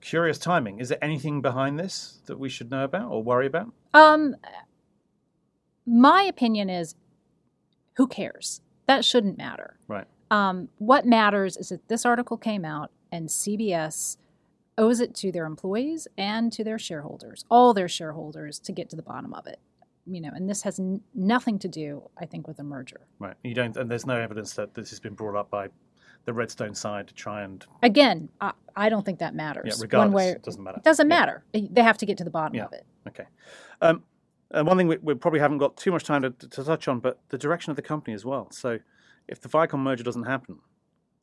Curious 0.00 0.38
timing. 0.38 0.78
Is 0.80 0.88
there 0.90 1.02
anything 1.02 1.40
behind 1.42 1.78
this 1.78 2.20
that 2.26 2.38
we 2.38 2.48
should 2.48 2.70
know 2.70 2.84
about 2.84 3.10
or 3.10 3.22
worry 3.22 3.46
about? 3.46 3.72
Um, 3.94 4.36
my 5.86 6.22
opinion 6.22 6.68
is, 6.70 6.94
who 7.96 8.06
cares? 8.06 8.60
That 8.86 9.04
shouldn't 9.04 9.36
matter. 9.38 9.78
Right. 9.88 10.06
Um, 10.30 10.68
what 10.78 11.06
matters 11.06 11.56
is 11.56 11.68
that 11.70 11.86
this 11.88 12.04
article 12.04 12.36
came 12.36 12.64
out 12.64 12.90
and 13.12 13.28
CBS 13.28 14.16
owes 14.78 15.00
it 15.00 15.14
to 15.16 15.32
their 15.32 15.46
employees 15.46 16.06
and 16.18 16.52
to 16.52 16.62
their 16.64 16.78
shareholders, 16.78 17.44
all 17.50 17.72
their 17.72 17.88
shareholders, 17.88 18.58
to 18.60 18.72
get 18.72 18.90
to 18.90 18.96
the 18.96 19.02
bottom 19.02 19.32
of 19.32 19.46
it. 19.46 19.58
You 20.08 20.20
know, 20.20 20.30
and 20.34 20.48
this 20.48 20.62
has 20.62 20.78
n- 20.78 21.00
nothing 21.14 21.58
to 21.60 21.68
do, 21.68 22.02
I 22.18 22.26
think, 22.26 22.46
with 22.46 22.58
a 22.58 22.62
merger. 22.62 23.00
Right. 23.18 23.34
You 23.42 23.54
don't, 23.54 23.76
and 23.76 23.90
there's 23.90 24.06
no 24.06 24.16
evidence 24.16 24.52
that 24.54 24.74
this 24.74 24.90
has 24.90 25.00
been 25.00 25.14
brought 25.14 25.36
up 25.38 25.50
by 25.50 25.68
the 26.26 26.32
Redstone 26.32 26.74
side 26.74 27.08
to 27.08 27.14
try 27.14 27.42
and 27.42 27.64
Again, 27.82 28.28
I, 28.40 28.52
I 28.76 28.88
don't 28.88 29.04
think 29.04 29.18
that 29.20 29.34
matters. 29.34 29.64
yeah, 29.66 29.74
One 29.74 29.80
regardless, 29.82 30.14
way, 30.14 30.28
it 30.30 30.42
doesn't 30.42 30.62
matter. 30.62 30.78
it 30.78 30.84
doesn't 30.84 31.08
Yeah. 31.08 31.16
matter. 31.18 31.44
They 31.52 31.82
have 31.82 31.98
to 31.98 32.06
get 32.06 32.18
to 32.18 32.24
the 32.24 32.30
bottom 32.30 32.54
Yeah. 32.56 32.64
of 32.66 32.72
it. 32.72 32.84
Okay. 33.08 33.24
Um, 33.80 34.02
and 34.50 34.66
one 34.66 34.76
thing 34.76 34.86
we, 34.88 34.96
we 34.98 35.14
probably 35.14 35.40
haven't 35.40 35.58
got 35.58 35.76
too 35.76 35.90
much 35.90 36.04
time 36.04 36.22
to, 36.22 36.30
to 36.30 36.64
touch 36.64 36.86
on, 36.88 37.00
but 37.00 37.18
the 37.30 37.38
direction 37.38 37.70
of 37.70 37.76
the 37.76 37.82
company 37.82 38.14
as 38.14 38.24
well. 38.24 38.48
So, 38.50 38.78
if 39.28 39.40
the 39.40 39.48
Viacom 39.48 39.80
merger 39.80 40.04
doesn't 40.04 40.24
happen, 40.24 40.58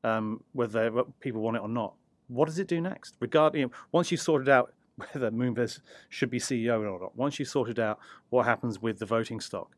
um, 0.03 0.43
whether 0.53 1.03
people 1.19 1.41
want 1.41 1.57
it 1.57 1.61
or 1.61 1.69
not, 1.69 1.93
what 2.27 2.45
does 2.45 2.59
it 2.59 2.67
do 2.67 2.81
next? 2.81 3.15
Regarding 3.19 3.61
you 3.61 3.67
know, 3.67 3.73
once 3.91 4.11
you've 4.11 4.21
sorted 4.21 4.49
out 4.49 4.73
whether 4.95 5.31
Moonves 5.31 5.79
should 6.09 6.29
be 6.29 6.39
CEO 6.39 6.79
or 6.79 6.99
not, 6.99 7.15
once 7.15 7.39
you've 7.39 7.49
sorted 7.49 7.79
out 7.79 7.99
what 8.29 8.45
happens 8.45 8.81
with 8.81 8.99
the 8.99 9.05
voting 9.05 9.39
stock, 9.39 9.75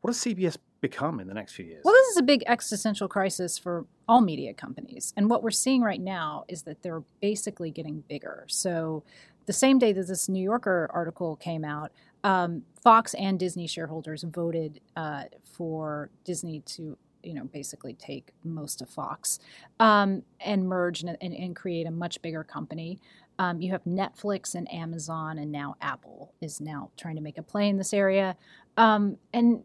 what 0.00 0.12
does 0.12 0.22
CBS 0.22 0.56
become 0.80 1.20
in 1.20 1.26
the 1.26 1.34
next 1.34 1.54
few 1.54 1.64
years? 1.64 1.82
Well, 1.84 1.94
this 1.94 2.08
is 2.08 2.16
a 2.16 2.22
big 2.22 2.44
existential 2.46 3.08
crisis 3.08 3.58
for 3.58 3.86
all 4.06 4.20
media 4.20 4.54
companies. 4.54 5.12
And 5.16 5.28
what 5.28 5.42
we're 5.42 5.50
seeing 5.50 5.82
right 5.82 6.00
now 6.00 6.44
is 6.48 6.62
that 6.62 6.82
they're 6.82 7.02
basically 7.20 7.70
getting 7.70 8.04
bigger. 8.08 8.44
So, 8.48 9.02
the 9.46 9.52
same 9.52 9.78
day 9.78 9.92
that 9.92 10.08
this 10.08 10.28
New 10.28 10.42
Yorker 10.42 10.90
article 10.92 11.36
came 11.36 11.64
out, 11.64 11.92
um, 12.24 12.62
Fox 12.82 13.14
and 13.14 13.38
Disney 13.38 13.68
shareholders 13.68 14.24
voted 14.24 14.80
uh, 14.96 15.24
for 15.44 16.10
Disney 16.24 16.60
to, 16.60 16.98
you 17.26 17.34
know, 17.34 17.44
basically 17.44 17.94
take 17.94 18.32
most 18.44 18.80
of 18.80 18.88
Fox 18.88 19.40
um, 19.80 20.22
and 20.40 20.68
merge 20.68 21.02
and, 21.02 21.16
and, 21.20 21.34
and 21.34 21.56
create 21.56 21.86
a 21.86 21.90
much 21.90 22.22
bigger 22.22 22.44
company. 22.44 23.00
Um, 23.38 23.60
you 23.60 23.72
have 23.72 23.84
Netflix 23.84 24.54
and 24.54 24.72
Amazon, 24.72 25.38
and 25.38 25.50
now 25.52 25.74
Apple 25.82 26.32
is 26.40 26.60
now 26.60 26.90
trying 26.96 27.16
to 27.16 27.20
make 27.20 27.36
a 27.36 27.42
play 27.42 27.68
in 27.68 27.76
this 27.76 27.92
area. 27.92 28.36
Um, 28.76 29.18
and 29.34 29.64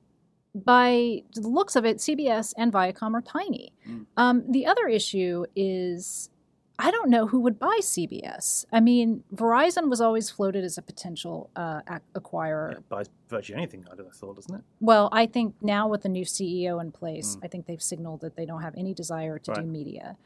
by 0.53 1.21
the 1.35 1.47
looks 1.47 1.75
of 1.75 1.85
it, 1.85 1.97
CBS 1.97 2.53
and 2.57 2.73
Viacom 2.73 3.13
are 3.13 3.21
tiny. 3.21 3.71
Mm. 3.87 4.05
Um, 4.17 4.51
the 4.51 4.65
other 4.65 4.87
issue 4.87 5.45
is 5.55 6.30
I 6.83 6.89
don't 6.91 7.09
know 7.09 7.27
who 7.27 7.39
would 7.41 7.59
buy 7.59 7.77
CBS. 7.81 8.65
I 8.71 8.79
mean, 8.79 9.23
Verizon 9.33 9.87
was 9.89 10.01
always 10.01 10.29
floated 10.31 10.63
as 10.63 10.77
a 10.77 10.81
potential 10.81 11.49
uh, 11.55 11.81
acquirer. 12.15 12.71
it 12.73 12.89
buys 12.89 13.07
virtually 13.29 13.57
anything, 13.57 13.85
I'd 13.91 13.99
have 13.99 14.11
thought, 14.13 14.35
doesn't 14.35 14.55
it? 14.55 14.61
Well, 14.79 15.07
I 15.11 15.25
think 15.27 15.55
now 15.61 15.87
with 15.87 16.01
the 16.01 16.09
new 16.09 16.25
CEO 16.25 16.81
in 16.81 16.91
place, 16.91 17.35
Mm. 17.37 17.45
I 17.45 17.47
think 17.49 17.65
they've 17.67 17.81
signaled 17.81 18.21
that 18.21 18.35
they 18.35 18.45
don't 18.45 18.61
have 18.61 18.73
any 18.75 18.93
desire 18.93 19.37
to 19.39 19.53
do 19.53 19.61
media. 19.61 20.17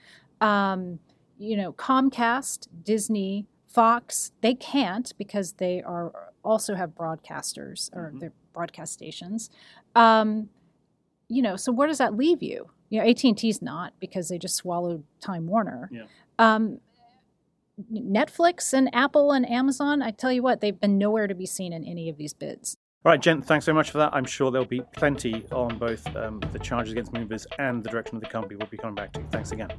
Um, 0.42 1.00
you 1.38 1.58
know, 1.58 1.74
Comcast, 1.74 2.68
Disney, 2.84 3.46
Fox, 3.68 4.32
they 4.42 4.54
can't 4.54 5.12
because 5.18 5.54
they 5.54 5.82
are 5.84 6.14
also 6.44 6.76
have 6.76 6.92
broadcasters 6.96 7.94
or 7.94 8.12
Mhm. 8.14 8.20
their 8.22 8.32
broadcast 8.54 8.94
stations. 8.94 9.50
Um, 9.96 10.50
you 11.28 11.42
know, 11.42 11.56
so 11.58 11.72
where 11.74 11.88
does 11.88 11.98
that 11.98 12.16
leave 12.16 12.42
you? 12.42 12.70
You 12.90 13.00
know, 13.02 13.06
AT 13.10 13.28
and 13.28 13.38
T's 13.38 13.62
not 13.62 13.94
because 14.00 14.30
they 14.30 14.38
just 14.38 14.56
swallowed 14.56 15.04
Time 15.20 15.48
Warner. 15.48 15.90
Yeah. 15.92 16.04
Um, 16.40 16.80
Netflix 17.92 18.74
and 18.74 18.94
Apple 18.94 19.32
and 19.32 19.50
Amazon, 19.50 20.02
I 20.02 20.12
tell 20.12 20.32
you 20.32 20.42
what, 20.42 20.62
they've 20.62 20.80
been 20.80 20.98
nowhere 20.98 21.28
to 21.28 21.36
be 21.36 21.46
seen 21.46 21.74
in 21.74 21.84
any 21.84 22.10
of 22.10 22.18
these 22.18 22.34
bids. 22.34 22.78
All 23.04 23.12
right, 23.12 23.22
Jen, 23.22 23.42
thanks 23.42 23.66
so 23.66 23.74
much 23.74 23.92
for 23.92 24.00
that. 24.00 24.16
I'm 24.16 24.26
sure 24.26 24.50
there'll 24.50 24.66
be 24.66 24.82
plenty 24.96 25.46
on 25.52 25.78
both 25.78 26.04
um, 26.16 26.40
the 26.52 26.60
charges 26.60 26.94
against 26.94 27.12
Moonves 27.14 27.46
and 27.60 27.84
the 27.84 27.90
direction 27.90 28.16
of 28.16 28.24
the 28.24 28.30
company 28.30 28.56
we'll 28.56 28.68
be 28.68 28.78
coming 28.78 28.96
back 28.96 29.12
to. 29.14 29.22
Thanks 29.32 29.52
again. 29.52 29.72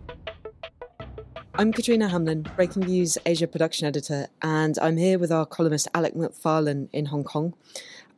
I'm 1.59 1.73
Katrina 1.73 2.07
Hamlin, 2.07 2.47
Breaking 2.55 2.85
Views 2.85 3.17
Asia 3.25 3.47
production 3.47 3.89
editor, 3.89 4.29
and 4.43 4.79
I'm 4.79 4.99
here 4.99 5.19
with 5.19 5.33
our 5.33 5.47
columnist 5.47 5.89
Alec 5.95 6.15
Macfarlane 6.15 6.91
in 6.93 7.07
Hong 7.07 7.25
Kong. 7.25 7.55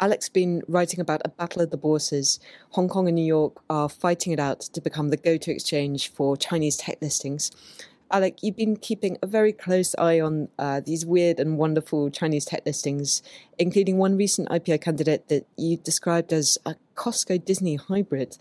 Alec's 0.01 0.29
been 0.29 0.63
writing 0.67 1.01
about 1.01 1.23
a 1.25 1.29
battle 1.29 1.63
of 1.63 1.71
the 1.71 1.77
bourses. 1.77 2.41
Hong 2.71 2.89
Kong 2.89 3.07
and 3.07 3.15
New 3.15 3.25
York 3.25 3.63
are 3.71 3.89
fighting 3.89 4.33
it 4.33 4.41
out 4.41 4.61
to 4.61 4.81
become 4.81 5.11
the 5.11 5.17
go 5.17 5.37
to 5.37 5.51
exchange 5.53 6.13
for 6.13 6.37
Chinese 6.37 6.77
tech 6.77 6.99
listings. 7.01 7.53
Alec, 8.11 8.43
you've 8.43 8.57
been 8.57 8.77
keeping 8.77 9.19
a 9.23 9.27
very 9.27 9.53
close 9.53 9.95
eye 9.99 10.19
on 10.19 10.49
uh, 10.59 10.81
these 10.81 11.05
weird 11.05 11.39
and 11.39 11.59
wonderful 11.59 12.11
Chinese 12.11 12.47
tech 12.47 12.65
listings, 12.65 13.23
including 13.59 13.99
one 13.99 14.17
recent 14.17 14.49
IPO 14.49 14.81
candidate 14.81 15.29
that 15.29 15.47
you 15.59 15.77
described 15.77 16.33
as 16.33 16.57
a 16.65 16.75
Costco 16.95 17.45
Disney 17.45 17.77
hybrid. 17.77 18.39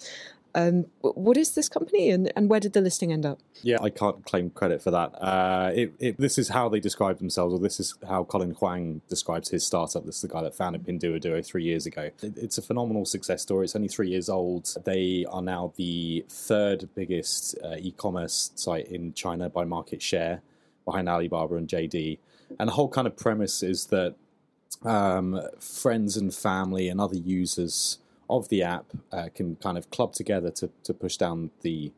Um, 0.58 0.88
what 1.02 1.38
is 1.38 1.52
this 1.52 1.70
company 1.70 2.10
and, 2.10 2.32
and 2.36 2.50
where 2.50 2.60
did 2.60 2.74
the 2.74 2.82
listing 2.82 3.14
end 3.14 3.28
up? 3.28 3.38
Yeah, 3.62 3.78
I 3.80 3.92
can't 3.92 4.26
claim 4.26 4.50
credit 4.50 4.82
for 4.82 4.90
that. 4.90 5.10
Uh, 5.22 5.72
it, 5.72 5.94
it, 6.00 6.18
this 6.18 6.40
is 6.40 6.50
how 6.50 6.68
they 6.68 6.80
describe 6.80 7.20
themselves, 7.20 7.54
or 7.54 7.60
this 7.60 7.80
is 7.80 7.94
how 8.08 8.24
Colin 8.24 8.56
Huang 8.56 9.02
describes 9.08 9.50
his 9.50 9.64
startup. 9.64 10.04
This 10.04 10.16
is 10.16 10.22
the 10.24 10.30
guy 10.30 10.42
that 10.42 10.56
founded 10.56 10.84
Pinduoduo 10.84 11.46
three 11.46 11.64
years 11.64 11.86
ago. 11.86 12.10
It, 12.24 12.38
it's 12.38 12.58
a 12.58 12.64
phenomenal 12.64 13.06
success 13.06 13.44
story. 13.44 13.66
It's 13.66 13.76
only 13.76 13.88
three 13.88 14.10
years 14.10 14.30
old. 14.30 14.76
They 14.84 15.28
are 15.30 15.44
now 15.44 15.74
the 15.76 16.26
third 16.28 16.90
biggest 16.96 17.56
uh, 17.64 17.76
e-commerce 17.78 18.50
site 18.56 18.88
in 18.88 19.14
China 19.14 19.50
by 19.50 19.64
market 19.64 20.02
share, 20.02 20.42
behind 20.86 21.08
Alibaba 21.08 21.54
and 21.54 21.68
JD. 21.68 22.18
And 22.60 22.68
the 22.68 22.74
whole 22.74 22.90
kind 22.90 23.06
of 23.06 23.16
premise 23.16 23.62
is 23.62 23.86
that 23.88 24.16
um, 24.84 25.40
friends 25.60 26.18
and 26.18 26.34
family 26.34 26.90
and 26.90 27.00
other 27.00 27.16
users 27.16 28.00
of 28.29 28.50
the 28.50 28.63
app 28.63 28.86
uh, 29.12 29.29
can 29.34 29.55
kind 29.57 29.77
of 29.77 29.89
club 29.89 30.13
together 30.13 30.51
to, 30.51 30.69
to 30.84 30.93
push 30.93 31.17
down 31.17 31.51
the 31.62 31.91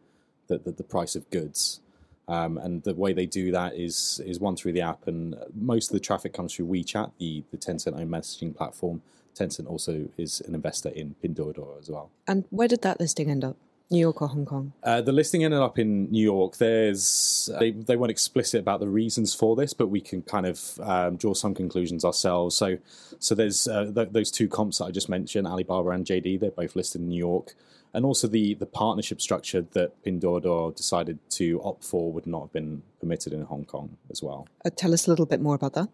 the, 0.48 0.58
the, 0.58 0.72
the 0.72 0.84
price 0.84 1.16
of 1.16 1.30
goods. 1.30 1.80
Um, 2.28 2.58
and 2.58 2.84
the 2.84 2.94
way 2.94 3.14
they 3.14 3.26
do 3.26 3.52
that 3.52 3.76
is 3.76 4.22
is 4.26 4.40
one 4.40 4.56
through 4.56 4.74
the 4.74 4.82
app, 4.82 5.08
and 5.08 5.36
most 5.56 5.90
of 5.90 5.94
the 5.94 6.00
traffic 6.00 6.32
comes 6.34 6.54
through 6.54 6.68
WeChat, 6.68 7.12
the 7.18 7.44
the 7.52 7.58
Tencent 7.58 8.00
owned 8.00 8.12
messaging 8.12 8.56
platform. 8.56 9.02
Tencent 9.36 9.68
also 9.68 10.10
is 10.18 10.42
an 10.42 10.54
investor 10.54 10.90
in 10.90 11.16
Pinduoduo 11.24 11.80
as 11.80 11.90
well. 11.90 12.12
And 12.28 12.46
where 12.50 12.68
did 12.68 12.82
that 12.82 13.00
listing 13.00 13.32
end 13.32 13.44
up? 13.44 13.56
New 13.92 14.00
York 14.00 14.22
or 14.22 14.28
Hong 14.28 14.46
Kong? 14.46 14.72
Uh, 14.84 15.02
the 15.02 15.12
listing 15.12 15.44
ended 15.44 15.60
up 15.60 15.80
in 15.80 16.12
New 16.12 16.22
York. 16.22 16.58
There's 16.58 17.50
they, 17.60 17.72
they 17.72 17.96
weren't 17.96 18.12
explicit 18.12 18.60
about 18.60 18.80
the 18.80 18.88
reasons 18.88 19.34
for 19.34 19.56
this, 19.56 19.74
but 19.74 19.88
we 19.88 20.00
can 20.00 20.22
kind 20.22 20.46
of 20.46 20.80
um, 20.82 21.16
draw 21.16 21.34
some 21.34 21.56
conclusions 21.56 22.06
ourselves. 22.06 22.56
So, 22.56 22.78
so 23.18 23.34
there's 23.34 23.68
uh, 23.68 23.92
th- 23.94 24.10
those 24.12 24.30
two 24.30 24.48
comps 24.48 24.78
that 24.78 24.86
I 24.86 24.92
just 24.92 25.10
mentioned, 25.10 25.48
Alibaba 25.48 25.90
and 25.90 26.06
JD. 26.06 26.40
They're 26.40 26.52
both 26.52 26.76
listed 26.76 27.02
in 27.02 27.10
New 27.10 27.18
York, 27.18 27.56
and 27.94 28.06
also 28.06 28.28
the 28.28 28.54
the 28.54 28.68
partnership 28.68 29.22
structure 29.22 29.66
that 29.72 30.04
Pinduoduo 30.04 30.76
decided 30.76 31.18
to 31.32 31.60
opt 31.64 31.84
for 31.84 32.12
would 32.12 32.28
not 32.28 32.42
have 32.42 32.54
been 32.54 32.84
permitted 33.00 33.34
in 33.34 33.42
Hong 33.44 33.66
Kong 33.66 33.98
as 34.12 34.22
well. 34.22 34.48
Uh, 34.64 34.70
tell 34.76 34.94
us 34.94 35.08
a 35.08 35.10
little 35.10 35.26
bit 35.26 35.42
more 35.42 35.56
about 35.56 35.74
that. 35.74 35.90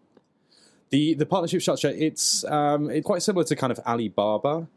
The 0.90 1.14
the 1.14 1.26
partnership 1.26 1.62
structure 1.62 1.88
it's 1.88 2.44
um, 2.44 2.90
it's 2.90 3.06
quite 3.06 3.22
similar 3.22 3.44
to 3.44 3.56
kind 3.56 3.72
of 3.72 3.80
Alibaba. 3.86 4.68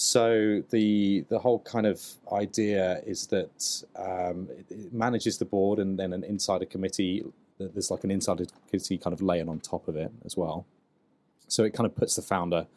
So 0.00 0.62
the 0.70 1.24
the 1.28 1.40
whole 1.40 1.58
kind 1.58 1.84
of 1.84 2.00
idea 2.32 3.02
is 3.04 3.26
that 3.26 3.82
um, 3.96 4.48
it, 4.70 4.92
manages 4.92 5.38
the 5.38 5.44
board 5.44 5.80
and 5.80 5.98
then 5.98 6.12
an 6.12 6.22
insider 6.22 6.66
committee. 6.66 7.24
There's 7.58 7.90
like 7.90 8.04
an 8.04 8.12
insider 8.12 8.44
committee 8.68 8.96
kind 8.96 9.12
of 9.12 9.20
laying 9.22 9.48
on 9.48 9.58
top 9.58 9.88
of 9.88 9.96
it 9.96 10.12
as 10.24 10.36
well. 10.36 10.66
So 11.48 11.64
it 11.64 11.74
kind 11.74 11.84
of 11.84 11.96
puts 11.96 12.14
the 12.14 12.22
founder 12.22 12.68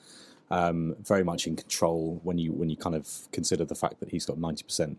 um, 0.50 0.96
very 1.00 1.24
much 1.24 1.46
in 1.46 1.56
control 1.56 2.20
when 2.24 2.40
you 2.40 2.54
when 2.54 2.72
you 2.72 2.76
kind 2.76 2.96
of 2.96 3.08
consider 3.32 3.66
the 3.66 3.76
fact 3.76 4.00
that 4.00 4.10
he's 4.10 4.26
got 4.26 4.40
ninety 4.40 4.64
percent 4.64 4.98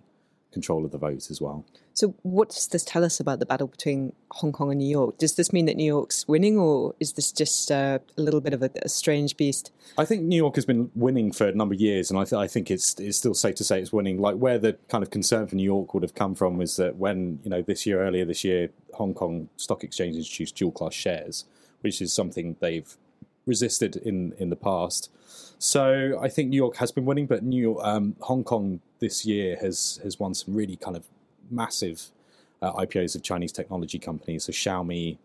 control 0.52 0.85
of 0.85 0.92
the 0.92 0.99
vote 0.99 1.30
as 1.30 1.40
well. 1.40 1.64
So, 1.94 2.14
what 2.23 2.50
does 2.50 2.68
this 2.68 2.85
tell 2.85 3.04
us 3.04 3.21
about 3.21 3.38
the 3.38 3.47
battle 3.47 3.66
between 3.66 4.12
Hong 4.30 4.52
Kong 4.52 4.71
and 4.71 4.78
New 4.78 4.88
York? 4.88 5.18
Does 5.18 5.35
this 5.35 5.52
mean 5.52 5.66
that 5.66 5.76
New 5.76 5.85
York's 5.85 6.26
winning, 6.26 6.59
or 6.59 6.94
is 7.00 7.12
this 7.14 7.32
just 7.32 7.71
uh, 7.71 7.99
a 8.16 8.23
little 8.23 8.40
bit 8.40 8.54
of 8.54 8.62
a, 8.62 8.71
a, 8.82 8.88
strange 8.88 9.37
beast? 9.37 9.73
I 9.99 10.04
think 10.04 10.23
New 10.23 10.37
York 10.37 10.54
has 10.54 10.64
been 10.64 10.90
winning 10.94 11.32
for 11.32 11.49
a 11.49 11.52
number 11.52 11.75
of 11.75 11.80
years, 11.80 12.11
and 12.11 12.18
I, 12.18 12.25
th- 12.25 12.35
I 12.35 12.47
think 12.47 12.71
it's 12.71 12.99
it's 12.99 13.18
still 13.18 13.35
safe 13.35 13.56
to 13.56 13.64
say 13.64 13.80
it's 13.80 13.92
winning. 13.92 14.21
Like 14.21 14.37
where 14.37 14.59
the 14.59 14.78
kind 14.88 15.02
of 15.02 15.11
concern 15.11 15.47
for 15.47 15.56
New 15.56 15.64
York 15.64 15.92
would 15.94 16.02
have 16.02 16.14
come 16.14 16.35
from 16.35 16.56
was 16.56 16.76
that 16.76 16.97
when 16.97 17.40
you 17.42 17.50
know 17.50 17.62
this 17.62 17.85
year, 17.85 18.02
earlier 18.02 18.25
this 18.25 18.44
year, 18.44 18.71
Hong 18.94 19.14
Kong 19.14 19.49
Stock 19.56 19.85
Exchange 19.85 20.16
introduced 20.16 20.56
dual 20.56 20.73
class 20.73 20.94
shares, 20.94 21.44
which 21.80 22.00
is 22.00 22.12
something 22.12 22.56
they've 22.61 22.97
resisted 23.44 23.97
in 23.97 24.35
in 24.38 24.50
the 24.50 24.56
past. 24.56 25.11
So 25.59 26.18
I 26.21 26.28
think 26.28 26.49
New 26.49 26.56
York 26.56 26.76
has 26.76 26.90
been 26.90 27.04
winning, 27.04 27.26
but 27.26 27.44
New 27.44 27.61
York, 27.61 27.85
um, 27.85 28.16
Hong 28.23 28.42
Kong 28.42 28.80
this 29.02 29.26
year 29.26 29.59
has 29.61 30.00
has 30.02 30.18
won 30.18 30.32
some 30.32 30.54
really 30.54 30.76
kind 30.76 30.97
of 30.97 31.04
massive 31.50 31.99
uh, 32.62 32.73
IPOs 32.85 33.14
of 33.16 33.23
Chinese 33.23 33.52
technology 33.52 33.99
companies. 33.99 34.44
So 34.44 34.52
Xiaomi 34.52 35.18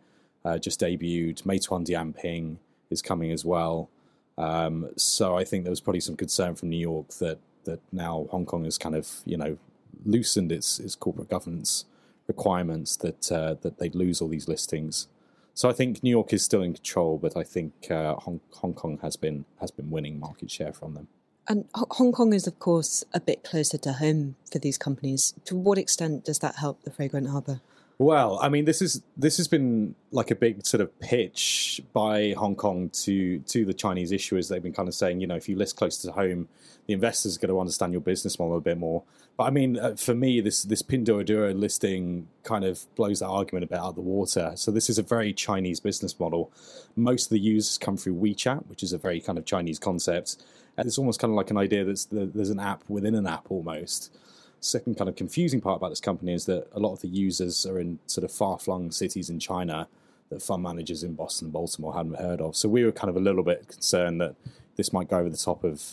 uh, 0.43 0.57
just 0.57 0.81
debuted, 0.81 1.43
Meituan 1.43 1.85
Dianping 1.85 2.57
is 2.89 3.01
coming 3.01 3.31
as 3.31 3.45
well. 3.45 3.89
Um, 4.37 4.89
so 4.97 5.37
I 5.37 5.43
think 5.43 5.63
there 5.63 5.75
was 5.77 5.79
probably 5.79 6.01
some 6.01 6.17
concern 6.17 6.55
from 6.55 6.69
New 6.69 6.83
York 6.91 7.09
that 7.19 7.39
that 7.65 7.79
now 7.91 8.27
Hong 8.31 8.45
Kong 8.45 8.65
has 8.65 8.77
kind 8.77 8.95
of 8.95 9.05
you 9.25 9.37
know 9.37 9.57
loosened 10.05 10.51
its 10.51 10.79
its 10.79 10.95
corporate 10.95 11.29
governance 11.29 11.85
requirements, 12.27 12.97
that 12.97 13.31
uh, 13.31 13.55
that 13.61 13.77
they'd 13.77 13.95
lose 13.95 14.21
all 14.21 14.27
these 14.27 14.47
listings. 14.47 15.07
So 15.53 15.69
I 15.69 15.73
think 15.73 16.03
New 16.03 16.11
York 16.11 16.33
is 16.33 16.43
still 16.43 16.61
in 16.61 16.73
control, 16.73 17.17
but 17.17 17.35
I 17.35 17.43
think 17.43 17.73
uh, 17.89 18.15
Hong, 18.15 18.41
Hong 18.61 18.73
Kong 18.73 18.99
has 19.01 19.15
been 19.15 19.45
has 19.59 19.71
been 19.71 19.89
winning 19.89 20.19
market 20.19 20.51
share 20.51 20.73
from 20.73 20.93
them. 20.93 21.07
And 21.49 21.65
Hong 21.73 22.11
Kong 22.11 22.33
is, 22.33 22.45
of 22.45 22.59
course, 22.59 23.05
a 23.13 23.19
bit 23.19 23.43
closer 23.43 23.77
to 23.77 23.93
home 23.93 24.35
for 24.51 24.59
these 24.59 24.77
companies. 24.77 25.33
To 25.45 25.55
what 25.55 25.77
extent 25.77 26.25
does 26.25 26.39
that 26.39 26.57
help 26.57 26.83
the 26.83 26.91
Fragrant 26.91 27.29
Harbour? 27.29 27.61
Well, 27.99 28.37
I 28.43 28.49
mean, 28.49 28.65
this 28.65 28.81
is 28.81 29.01
this 29.15 29.37
has 29.37 29.47
been 29.47 29.95
like 30.11 30.29
a 30.29 30.35
big 30.35 30.65
sort 30.67 30.81
of 30.81 30.99
pitch 30.99 31.81
by 31.93 32.35
Hong 32.37 32.55
Kong 32.55 32.89
to 32.89 33.39
to 33.39 33.65
the 33.65 33.73
Chinese 33.73 34.11
issuers. 34.11 34.49
They've 34.49 34.61
been 34.61 34.73
kind 34.73 34.87
of 34.87 34.93
saying, 34.93 35.19
you 35.19 35.25
know, 35.25 35.35
if 35.35 35.49
you 35.49 35.55
list 35.55 35.77
close 35.77 35.97
to 35.99 36.11
home, 36.11 36.47
the 36.85 36.93
investors 36.93 37.35
are 37.35 37.39
going 37.39 37.49
to 37.49 37.59
understand 37.59 37.93
your 37.93 38.01
business 38.01 38.37
model 38.37 38.57
a 38.57 38.61
bit 38.61 38.77
more. 38.77 39.03
But 39.35 39.45
I 39.45 39.49
mean, 39.49 39.79
uh, 39.79 39.95
for 39.95 40.13
me, 40.13 40.41
this 40.41 40.61
this 40.61 40.83
Pinduoduo 40.83 41.57
listing 41.57 42.27
kind 42.43 42.65
of 42.65 42.85
blows 42.95 43.19
that 43.21 43.27
argument 43.27 43.63
a 43.63 43.67
bit 43.67 43.79
out 43.79 43.89
of 43.89 43.95
the 43.95 44.01
water. 44.01 44.51
So 44.55 44.69
this 44.69 44.91
is 44.91 44.99
a 44.99 45.03
very 45.03 45.33
Chinese 45.33 45.79
business 45.79 46.19
model. 46.19 46.51
Most 46.95 47.25
of 47.25 47.29
the 47.31 47.39
users 47.39 47.79
come 47.79 47.97
through 47.97 48.15
WeChat, 48.15 48.67
which 48.67 48.83
is 48.83 48.93
a 48.93 48.99
very 48.99 49.19
kind 49.19 49.39
of 49.39 49.45
Chinese 49.45 49.79
concept, 49.79 50.37
and 50.77 50.87
it's 50.87 50.97
almost 50.97 51.19
kind 51.19 51.31
of 51.31 51.35
like 51.35 51.51
an 51.51 51.57
idea 51.57 51.83
that 51.83 52.07
there's 52.11 52.49
an 52.49 52.59
app 52.59 52.83
within 52.87 53.15
an 53.15 53.27
app 53.27 53.45
almost 53.49 54.11
second 54.59 54.97
kind 54.97 55.09
of 55.09 55.15
confusing 55.15 55.61
part 55.61 55.77
about 55.77 55.89
this 55.89 55.99
company 55.99 56.33
is 56.33 56.45
that 56.45 56.67
a 56.73 56.79
lot 56.79 56.93
of 56.93 57.01
the 57.01 57.07
users 57.07 57.65
are 57.65 57.79
in 57.79 57.99
sort 58.07 58.23
of 58.23 58.31
far 58.31 58.57
flung 58.57 58.91
cities 58.91 59.29
in 59.29 59.39
China 59.39 59.87
that 60.29 60.41
fund 60.41 60.63
managers 60.63 61.03
in 61.03 61.13
Boston 61.13 61.45
and 61.45 61.53
Baltimore 61.53 61.93
hadn't 61.93 62.17
heard 62.17 62.41
of. 62.41 62.55
So 62.55 62.67
we 62.67 62.83
were 62.83 62.91
kind 62.91 63.09
of 63.09 63.15
a 63.15 63.19
little 63.19 63.43
bit 63.43 63.67
concerned 63.67 64.19
that 64.19 64.35
this 64.75 64.91
might 64.91 65.09
go 65.09 65.19
over 65.19 65.29
the 65.29 65.37
top 65.37 65.63
of 65.63 65.83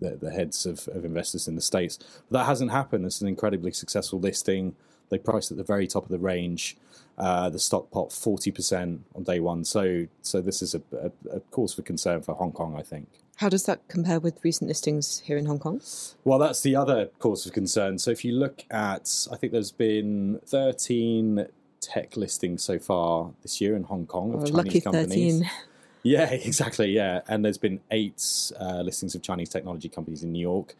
the, 0.00 0.10
the 0.10 0.30
heads 0.30 0.66
of, 0.66 0.88
of, 0.88 1.04
investors 1.04 1.48
in 1.48 1.54
the 1.56 1.60
States. 1.60 1.98
But 2.30 2.40
that 2.40 2.44
hasn't 2.44 2.70
happened. 2.70 3.04
It's 3.04 3.20
an 3.20 3.28
incredibly 3.28 3.72
successful 3.72 4.20
listing. 4.20 4.76
They 5.08 5.18
priced 5.18 5.50
at 5.50 5.56
the 5.56 5.64
very 5.64 5.86
top 5.86 6.04
of 6.04 6.10
the 6.10 6.18
range. 6.18 6.76
Uh, 7.16 7.48
the 7.48 7.58
stock 7.58 7.90
popped 7.90 8.12
40% 8.12 9.00
on 9.14 9.22
day 9.24 9.40
one. 9.40 9.64
So, 9.64 10.06
so 10.22 10.40
this 10.40 10.62
is 10.62 10.74
a, 10.74 10.82
a, 10.92 11.36
a 11.36 11.40
cause 11.50 11.74
for 11.74 11.82
concern 11.82 12.22
for 12.22 12.34
Hong 12.34 12.52
Kong, 12.52 12.76
I 12.78 12.82
think. 12.82 13.08
How 13.38 13.48
does 13.48 13.64
that 13.64 13.86
compare 13.86 14.18
with 14.18 14.42
recent 14.42 14.66
listings 14.66 15.20
here 15.20 15.38
in 15.38 15.46
Hong 15.46 15.60
Kong? 15.60 15.80
Well, 16.24 16.40
that's 16.40 16.60
the 16.62 16.74
other 16.74 17.06
cause 17.20 17.46
of 17.46 17.52
concern. 17.52 17.98
So 17.98 18.10
if 18.10 18.24
you 18.24 18.32
look 18.32 18.64
at, 18.68 19.28
I 19.30 19.36
think 19.36 19.52
there's 19.52 19.70
been 19.70 20.40
13 20.46 21.46
tech 21.80 22.16
listings 22.16 22.64
so 22.64 22.80
far 22.80 23.30
this 23.42 23.60
year 23.60 23.76
in 23.76 23.84
Hong 23.84 24.06
Kong 24.06 24.34
of 24.34 24.40
oh, 24.40 24.46
Chinese 24.46 24.54
lucky 24.54 24.80
companies. 24.80 25.38
13. 25.40 25.50
Yeah, 26.04 26.30
exactly. 26.30 26.92
Yeah, 26.92 27.22
and 27.28 27.44
there's 27.44 27.58
been 27.58 27.80
eight 27.90 28.22
uh, 28.58 28.82
listings 28.82 29.16
of 29.16 29.20
Chinese 29.20 29.48
technology 29.48 29.88
companies 29.88 30.22
in 30.22 30.32
New 30.32 30.40
York. 30.40 30.74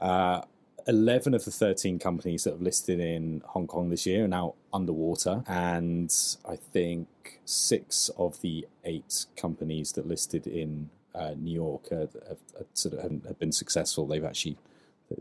Uh, 0.00 0.40
11 0.88 1.34
of 1.34 1.44
the 1.44 1.50
13 1.50 1.98
companies 1.98 2.44
that 2.44 2.52
have 2.52 2.62
listed 2.62 2.98
in 2.98 3.42
Hong 3.48 3.66
Kong 3.66 3.90
this 3.90 4.06
year 4.06 4.24
are 4.24 4.28
now 4.28 4.54
underwater. 4.72 5.44
And 5.46 6.12
I 6.48 6.56
think 6.56 7.40
six 7.44 8.10
of 8.16 8.40
the 8.40 8.66
eight 8.84 9.26
companies 9.36 9.92
that 9.92 10.08
listed 10.08 10.46
in 10.46 10.88
uh, 11.14 11.34
New 11.36 11.52
York 11.52 11.90
have, 11.90 12.12
have, 12.28 12.38
have 12.58 12.66
sort 12.74 12.94
of 12.94 13.02
have 13.24 13.38
been 13.38 13.52
successful. 13.52 14.06
They've 14.06 14.24
actually, 14.24 14.56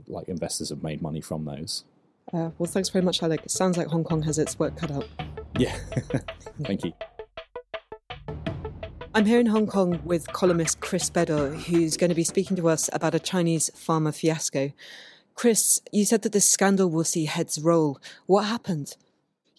like 0.08 0.28
investors, 0.28 0.70
have 0.70 0.84
made 0.84 1.02
money 1.02 1.22
from 1.22 1.46
those. 1.46 1.84
Uh, 2.34 2.52
well, 2.58 2.70
thanks 2.70 2.90
very 2.90 3.04
much, 3.04 3.22
Alec. 3.24 3.42
It 3.44 3.52
sounds 3.52 3.78
like 3.78 3.88
Hong 3.88 4.04
Kong 4.04 4.22
has 4.24 4.38
its 4.38 4.58
work 4.58 4.78
cut 4.78 4.92
out. 4.92 5.08
Yeah, 5.58 5.76
thank 6.64 6.86
you. 6.86 6.94
I'm 9.14 9.26
here 9.26 9.40
in 9.42 9.48
Hong 9.48 9.68
Kong 9.68 10.00
with 10.06 10.32
columnist 10.32 10.80
Chris 10.80 11.10
Beddor, 11.10 11.54
who's 11.64 11.98
going 11.98 12.10
to 12.10 12.16
be 12.16 12.24
speaking 12.24 12.56
to 12.56 12.70
us 12.70 12.90
about 12.94 13.14
a 13.14 13.20
Chinese 13.20 13.70
pharma 13.76 14.16
fiasco. 14.16 14.72
Chris, 15.36 15.82
you 15.92 16.06
said 16.06 16.22
that 16.22 16.32
this 16.32 16.48
scandal 16.48 16.90
will 16.90 17.04
see 17.04 17.26
heads 17.26 17.60
roll. 17.60 18.00
What 18.26 18.44
happened? 18.44 18.96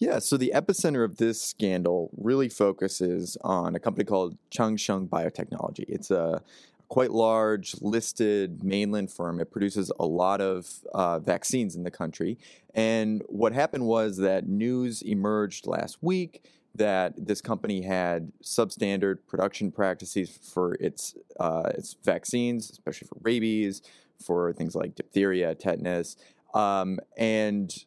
Yeah, 0.03 0.19
so 0.19 0.35
the 0.35 0.51
epicenter 0.53 1.05
of 1.05 1.15
this 1.15 1.41
scandal 1.41 2.09
really 2.17 2.49
focuses 2.49 3.37
on 3.39 3.73
a 3.73 3.79
company 3.79 4.03
called 4.03 4.35
Changsheng 4.51 5.07
Biotechnology. 5.07 5.85
It's 5.87 6.11
a 6.11 6.41
quite 6.89 7.11
large 7.11 7.73
listed 7.79 8.65
mainland 8.65 9.13
firm. 9.13 9.39
It 9.39 9.49
produces 9.49 9.93
a 9.97 10.05
lot 10.05 10.41
of 10.41 10.67
uh, 10.93 11.19
vaccines 11.19 11.77
in 11.77 11.85
the 11.85 11.89
country. 11.89 12.37
And 12.75 13.23
what 13.27 13.53
happened 13.53 13.85
was 13.85 14.17
that 14.17 14.45
news 14.45 15.01
emerged 15.03 15.67
last 15.67 15.99
week 16.01 16.43
that 16.75 17.13
this 17.15 17.39
company 17.39 17.83
had 17.83 18.33
substandard 18.43 19.19
production 19.25 19.71
practices 19.71 20.37
for 20.53 20.75
its 20.81 21.15
uh, 21.39 21.71
its 21.75 21.95
vaccines, 22.03 22.69
especially 22.71 23.07
for 23.07 23.19
rabies, 23.21 23.81
for 24.19 24.51
things 24.51 24.75
like 24.75 24.95
diphtheria, 24.95 25.55
tetanus, 25.55 26.17
um, 26.53 26.99
and 27.15 27.85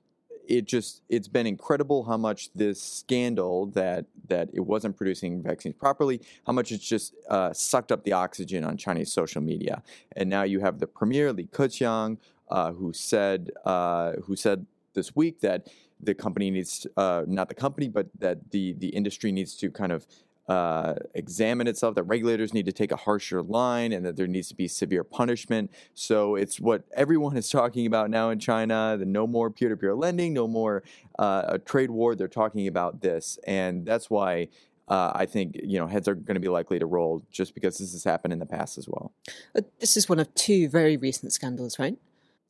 it 0.49 0.65
just 0.65 1.03
it's 1.09 1.29
been 1.29 1.47
incredible 1.47 2.05
how 2.05 2.17
much 2.17 2.51
this 2.55 2.81
scandal 2.83 3.67
that 3.67 4.07
that 4.29 4.49
it 4.53 4.61
wasn't 4.61 4.97
producing 4.97 5.43
vaccines 5.43 5.75
properly 5.75 6.21
how 6.47 6.53
much 6.53 6.73
it's 6.73 6.85
just 6.85 7.15
uh, 7.29 7.53
sucked 7.53 7.93
up 7.93 8.05
the 8.05 8.13
oxygen 8.13 8.65
on 8.65 8.77
chinese 8.77 9.13
social 9.13 9.43
media. 9.43 9.83
And 10.17 10.31
now 10.31 10.43
you 10.43 10.61
have 10.61 10.79
the 10.79 10.87
premier 10.87 11.33
li 11.33 11.49
keqiang 11.53 12.19
uh, 12.49 12.73
who 12.73 12.93
said 12.93 13.51
uh, 13.65 14.13
who 14.25 14.37
said 14.37 14.67
this 14.95 15.15
week 15.15 15.41
that 15.41 15.69
the 16.01 16.15
company 16.15 16.51
needs 16.51 16.87
uh, 16.97 17.23
not 17.27 17.49
the 17.49 17.55
company 17.55 17.89
but 17.89 18.07
that 18.19 18.51
the 18.51 18.75
the 18.75 18.89
industry 18.89 19.33
needs 19.33 19.55
to 19.57 19.71
kind 19.71 19.93
of 19.93 20.07
uh, 20.49 20.95
examine 21.15 21.67
itself, 21.67 21.95
that 21.97 22.05
regulators 22.05 22.55
need 22.55 22.67
to 22.67 22.73
take 22.73 22.93
a 22.93 22.97
harsher 22.97 23.43
line, 23.43 23.93
and 23.93 24.05
that 24.07 24.17
there 24.17 24.27
needs 24.27 24.49
to 24.49 24.55
be 24.55 24.69
severe 24.69 25.05
punishment. 25.05 25.71
So 25.95 26.37
it's 26.37 26.61
what 26.61 26.85
everyone 26.95 27.37
is 27.37 27.49
talking 27.51 27.87
about 27.87 28.11
now 28.11 28.31
in 28.31 28.39
China 28.39 28.97
the 28.99 29.05
no 29.05 29.27
more 29.27 29.51
peer 29.51 29.69
to 29.69 29.77
peer 29.77 29.95
lending, 29.95 30.33
no 30.33 30.47
more 30.47 30.83
uh, 31.19 31.43
a 31.49 31.59
trade 31.59 31.91
war. 31.91 32.15
They're 32.15 32.29
talking 32.29 32.69
about 32.69 33.01
this. 33.03 33.39
And 33.47 33.87
that's 33.87 34.11
why. 34.11 34.49
Uh, 34.89 35.11
I 35.17 35.27
think 35.27 35.59
you 35.65 35.81
know 35.81 35.89
heads 35.89 36.07
are 36.07 36.15
going 36.15 36.37
to 36.37 36.41
be 36.41 36.47
likely 36.47 36.79
to 36.79 36.87
roll 36.87 37.27
just 37.29 37.55
because 37.55 37.79
this 37.79 37.91
has 37.91 38.05
happened 38.05 38.33
in 38.33 38.39
the 38.39 38.47
past 38.47 38.79
as 38.79 38.87
well. 38.89 39.13
Uh, 39.53 39.63
this 39.81 39.97
is 39.97 40.09
one 40.09 40.21
of 40.21 40.33
two 40.37 40.69
very 40.69 40.97
recent 40.97 41.33
scandals, 41.33 41.77
right? 41.81 41.99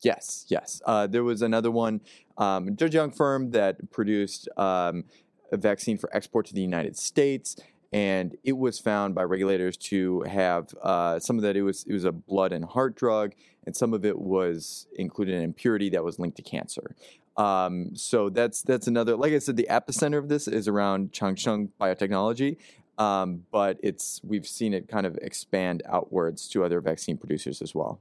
Yes, 0.03 0.45
yes. 0.49 0.83
Uh, 0.85 1.07
there 1.07 1.25
was 1.25 1.41
another 1.43 1.71
one, 1.71 2.03
um, 2.37 2.77
Zhejiang 2.77 3.17
firm 3.17 3.53
that 3.53 3.91
produced 3.91 4.49
um, 4.59 5.05
a 5.51 5.57
vaccine 5.57 5.97
for 5.97 6.15
export 6.15 6.47
to 6.47 6.55
the 6.55 6.61
United 6.61 6.97
States 6.97 7.57
and 7.93 8.37
it 8.45 8.57
was 8.57 8.79
found 8.79 9.15
by 9.15 9.23
regulators 9.23 9.77
to 9.77 10.23
have 10.23 10.75
uh, 10.83 11.19
some 11.19 11.37
of 11.37 11.43
that. 11.43 11.57
It 11.57 11.63
was 11.63 11.85
it 11.85 11.93
was 11.93 12.05
a 12.05 12.13
blood 12.13 12.53
and 12.53 12.65
heart 12.65 12.97
drug, 12.97 13.35
and 13.65 13.75
some 13.77 13.95
of 13.95 14.05
it 14.05 14.19
was 14.19 14.87
included 14.97 15.35
an 15.35 15.43
impurity 15.43 15.91
that 15.91 16.05
was 16.05 16.19
linked 16.19 16.37
to 16.37 16.43
cancer. 16.43 16.95
Um, 17.37 17.95
so 17.95 18.31
that's 18.31 18.63
that's 18.63 18.87
another. 18.87 19.17
Like 19.17 19.33
I 19.33 19.39
said, 19.39 19.57
the 19.57 19.69
epicenter 19.71 20.19
of 20.19 20.29
this 20.29 20.49
is 20.49 20.69
around 20.69 21.13
Changsheng 21.13 21.71
Biotechnology, 21.81 22.57
um, 22.99 23.45
but 23.51 23.79
it's 23.83 24.21
we've 24.25 24.47
seen 24.47 24.73
it 24.73 24.89
kind 24.89 25.07
of 25.07 25.17
expand 25.23 25.83
outwards 25.87 26.49
to 26.49 26.65
other 26.65 26.81
vaccine 26.81 27.19
producers 27.19 27.61
as 27.61 27.75
well. 27.75 28.01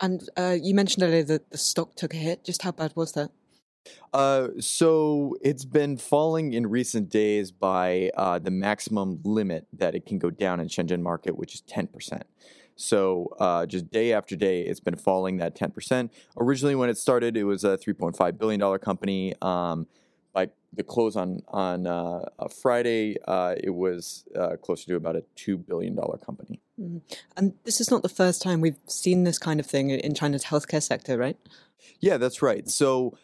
And 0.00 0.28
uh, 0.36 0.56
you 0.60 0.74
mentioned 0.74 1.04
earlier 1.04 1.22
that 1.24 1.50
the 1.50 1.58
stock 1.58 1.94
took 1.94 2.14
a 2.14 2.16
hit. 2.16 2.44
Just 2.44 2.62
how 2.62 2.72
bad 2.72 2.92
was 2.96 3.12
that? 3.12 3.30
Uh, 4.12 4.48
so 4.58 5.36
it's 5.40 5.64
been 5.64 5.96
falling 5.96 6.52
in 6.52 6.66
recent 6.66 7.08
days 7.08 7.50
by 7.50 8.10
uh, 8.16 8.38
the 8.38 8.50
maximum 8.50 9.20
limit 9.24 9.66
that 9.72 9.94
it 9.94 10.06
can 10.06 10.18
go 10.18 10.30
down 10.30 10.60
in 10.60 10.68
Shenzhen 10.68 11.00
market, 11.00 11.36
which 11.36 11.54
is 11.54 11.62
10%. 11.62 12.22
So 12.76 13.34
uh, 13.38 13.66
just 13.66 13.90
day 13.90 14.12
after 14.12 14.36
day, 14.36 14.62
it's 14.62 14.80
been 14.80 14.96
falling 14.96 15.36
that 15.36 15.54
10%. 15.54 16.10
Originally, 16.38 16.74
when 16.74 16.88
it 16.88 16.96
started, 16.96 17.36
it 17.36 17.44
was 17.44 17.62
a 17.62 17.76
$3.5 17.76 18.38
billion 18.38 18.78
company. 18.78 19.34
Um, 19.42 19.86
by 20.32 20.48
the 20.72 20.82
close 20.82 21.16
on 21.16 21.40
on 21.48 21.86
uh, 21.86 22.20
Friday, 22.62 23.16
uh, 23.26 23.54
it 23.62 23.70
was 23.70 24.24
uh, 24.38 24.56
closer 24.62 24.86
to 24.86 24.96
about 24.96 25.16
a 25.16 25.24
two 25.34 25.58
billion 25.58 25.94
dollar 25.94 26.18
company. 26.18 26.60
Mm-hmm. 26.80 26.98
And 27.36 27.54
this 27.64 27.80
is 27.80 27.90
not 27.90 28.02
the 28.02 28.08
first 28.08 28.42
time 28.42 28.60
we've 28.60 28.78
seen 28.86 29.24
this 29.24 29.38
kind 29.38 29.60
of 29.60 29.66
thing 29.66 29.90
in 29.90 30.14
China's 30.14 30.44
healthcare 30.44 30.82
sector, 30.82 31.18
right? 31.18 31.36
Yeah, 31.98 32.16
that's 32.16 32.42
right. 32.42 32.68
So 32.68 33.16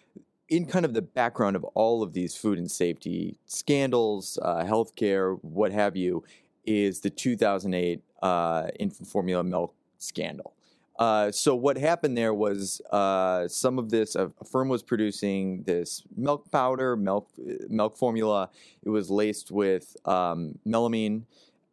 in 0.48 0.66
kind 0.66 0.84
of 0.84 0.94
the 0.94 1.02
background 1.02 1.56
of 1.56 1.64
all 1.74 2.02
of 2.02 2.12
these 2.12 2.36
food 2.36 2.58
and 2.58 2.70
safety 2.70 3.38
scandals, 3.46 4.38
uh, 4.42 4.64
healthcare, 4.64 5.38
what 5.42 5.72
have 5.72 5.96
you, 5.96 6.24
is 6.64 7.00
the 7.00 7.10
2008 7.10 8.02
uh, 8.22 8.68
infant 8.78 9.08
formula 9.08 9.42
milk 9.42 9.74
scandal. 9.98 10.54
Uh, 10.98 11.30
so 11.30 11.54
what 11.54 11.76
happened 11.76 12.16
there 12.16 12.32
was 12.32 12.80
uh, 12.90 13.46
some 13.48 13.78
of 13.78 13.90
this 13.90 14.14
a, 14.14 14.30
firm 14.50 14.68
was 14.68 14.82
producing 14.82 15.62
this 15.64 16.02
milk 16.16 16.50
powder, 16.50 16.96
milk 16.96 17.28
milk 17.68 17.98
formula. 17.98 18.48
It 18.82 18.88
was 18.88 19.10
laced 19.10 19.50
with 19.50 19.96
um, 20.06 20.58
melamine. 20.66 21.24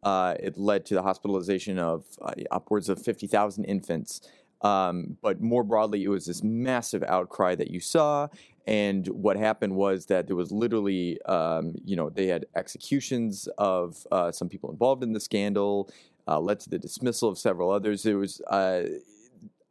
Uh, 0.02 0.34
it 0.38 0.58
led 0.58 0.84
to 0.86 0.94
the 0.94 1.02
hospitalization 1.02 1.78
of 1.78 2.04
uh, 2.20 2.32
upwards 2.50 2.90
of 2.90 3.02
fifty 3.02 3.26
thousand 3.26 3.64
infants. 3.64 4.20
Um, 4.60 5.16
but 5.22 5.40
more 5.40 5.62
broadly, 5.62 6.04
it 6.04 6.08
was 6.08 6.26
this 6.26 6.42
massive 6.42 7.02
outcry 7.02 7.54
that 7.54 7.70
you 7.70 7.80
saw. 7.80 8.28
And 8.66 9.06
what 9.08 9.36
happened 9.36 9.76
was 9.76 10.06
that 10.06 10.26
there 10.26 10.36
was 10.36 10.50
literally, 10.50 11.20
um, 11.22 11.74
you 11.84 11.96
know, 11.96 12.08
they 12.08 12.26
had 12.26 12.46
executions 12.56 13.46
of 13.58 14.06
uh, 14.10 14.32
some 14.32 14.48
people 14.48 14.70
involved 14.70 15.02
in 15.02 15.12
the 15.12 15.20
scandal, 15.20 15.90
uh, 16.26 16.40
led 16.40 16.60
to 16.60 16.70
the 16.70 16.78
dismissal 16.78 17.28
of 17.28 17.38
several 17.38 17.70
others. 17.70 18.06
It 18.06 18.14
was, 18.14 18.40
uh, 18.42 18.84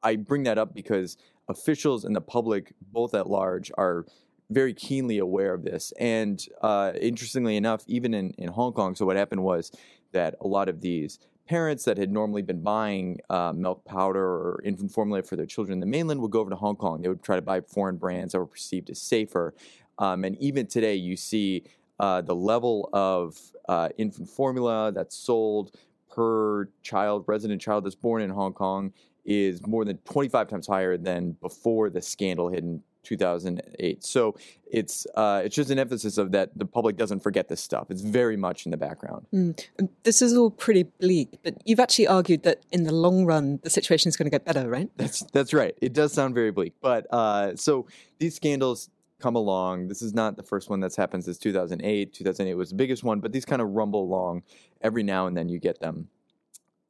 I 0.03 0.15
bring 0.15 0.43
that 0.43 0.58
up 0.58 0.75
because 0.75 1.17
officials 1.49 2.06
and 2.06 2.15
the 2.15 2.21
public, 2.21 2.73
both 2.91 3.15
at 3.15 3.27
large, 3.27 3.71
are 3.77 4.06
very 4.49 4.73
keenly 4.73 5.17
aware 5.17 5.53
of 5.53 5.63
this. 5.63 5.91
And 5.99 6.45
uh, 6.62 6.93
interestingly 6.99 7.58
enough, 7.58 7.84
even 7.88 8.13
in, 8.13 8.32
in 8.38 8.49
Hong 8.49 8.73
Kong, 8.73 8.95
so 8.95 9.06
what 9.06 9.15
happened 9.15 9.43
was 9.43 9.71
that 10.13 10.36
a 10.41 10.47
lot 10.47 10.69
of 10.69 10.82
these 10.82 11.19
parents 11.47 11.84
that 11.84 11.97
had 11.97 12.12
normally 12.12 12.41
been 12.41 12.62
buying 12.62 13.19
uh, 13.30 13.52
milk 13.54 13.84
powder 13.86 14.23
or 14.23 14.62
infant 14.63 14.91
formula 14.91 15.21
for 15.21 15.36
their 15.36 15.45
children 15.45 15.73
in 15.73 15.80
the 15.80 15.86
mainland 15.86 16.21
would 16.21 16.32
go 16.32 16.39
over 16.39 16.49
to 16.49 16.56
Hong 16.56 16.76
Kong. 16.76 17.02
They 17.02 17.10
would 17.10 17.21
try 17.21 17.36
to 17.36 17.41
buy 17.41 17.62
foreign 17.62 17.97
brands 17.97 18.32
that 18.32 18.39
were 18.39 18.45
perceived 18.45 18.89
as 18.89 19.02
safer. 19.02 19.54
Um, 19.99 20.23
and 20.23 20.38
even 20.38 20.67
today, 20.67 20.95
you 20.95 21.17
see 21.17 21.63
uh, 21.99 22.21
the 22.21 22.36
level 22.36 22.89
of 22.93 23.38
uh, 23.67 23.89
infant 23.97 24.30
formula 24.30 24.91
that's 24.91 25.15
sold 25.15 25.76
per 26.10 26.69
child, 26.82 27.26
resident 27.28 27.62
child 27.62 27.86
that's 27.86 27.95
born 27.95 28.21
in 28.21 28.30
Hong 28.30 28.54
Kong, 28.54 28.93
is 29.26 29.65
more 29.65 29.86
than 29.86 29.97
25 29.99 30.47
times 30.47 30.67
higher 30.67 30.97
than 30.97 31.32
before 31.41 31.89
the 31.89 32.02
scandal 32.02 32.49
hit 32.49 32.63
in 32.63 32.82
2008. 33.03 34.03
So 34.03 34.35
it's 34.65 35.05
uh, 35.15 35.41
it's 35.45 35.55
just 35.55 35.69
an 35.69 35.79
emphasis 35.79 36.17
of 36.17 36.31
that 36.31 36.57
the 36.57 36.65
public 36.65 36.97
doesn't 36.97 37.21
forget 37.21 37.47
this 37.47 37.61
stuff. 37.61 37.91
It's 37.91 38.01
very 38.01 38.37
much 38.37 38.65
in 38.65 38.71
the 38.71 38.77
background. 38.77 39.27
Mm. 39.33 39.89
This 40.03 40.21
is 40.21 40.35
all 40.35 40.49
pretty 40.49 40.83
bleak, 40.83 41.37
but 41.43 41.55
you've 41.65 41.79
actually 41.79 42.07
argued 42.07 42.43
that 42.43 42.65
in 42.71 42.83
the 42.83 42.93
long 42.93 43.25
run 43.25 43.59
the 43.63 43.69
situation 43.69 44.09
is 44.09 44.17
going 44.17 44.25
to 44.25 44.31
get 44.31 44.45
better, 44.45 44.69
right? 44.69 44.89
That's 44.97 45.23
that's 45.31 45.53
right. 45.53 45.75
It 45.81 45.93
does 45.93 46.13
sound 46.13 46.33
very 46.33 46.51
bleak, 46.51 46.73
but 46.81 47.05
uh, 47.11 47.55
so 47.55 47.87
these 48.19 48.35
scandals 48.35 48.89
come 49.19 49.35
along. 49.35 49.87
This 49.87 50.01
is 50.01 50.13
not 50.13 50.35
the 50.35 50.43
first 50.43 50.69
one 50.69 50.81
that's 50.81 50.97
happened 50.97 51.23
since 51.23 51.37
2008. 51.37 52.13
2008 52.13 52.53
was 52.55 52.69
the 52.69 52.75
biggest 52.75 53.03
one, 53.03 53.21
but 53.21 53.31
these 53.31 53.45
kind 53.45 53.61
of 53.61 53.69
rumble 53.69 54.03
along 54.03 54.43
every 54.81 55.03
now 55.03 55.27
and 55.27 55.37
then. 55.37 55.47
You 55.47 55.59
get 55.59 55.79
them. 55.79 56.09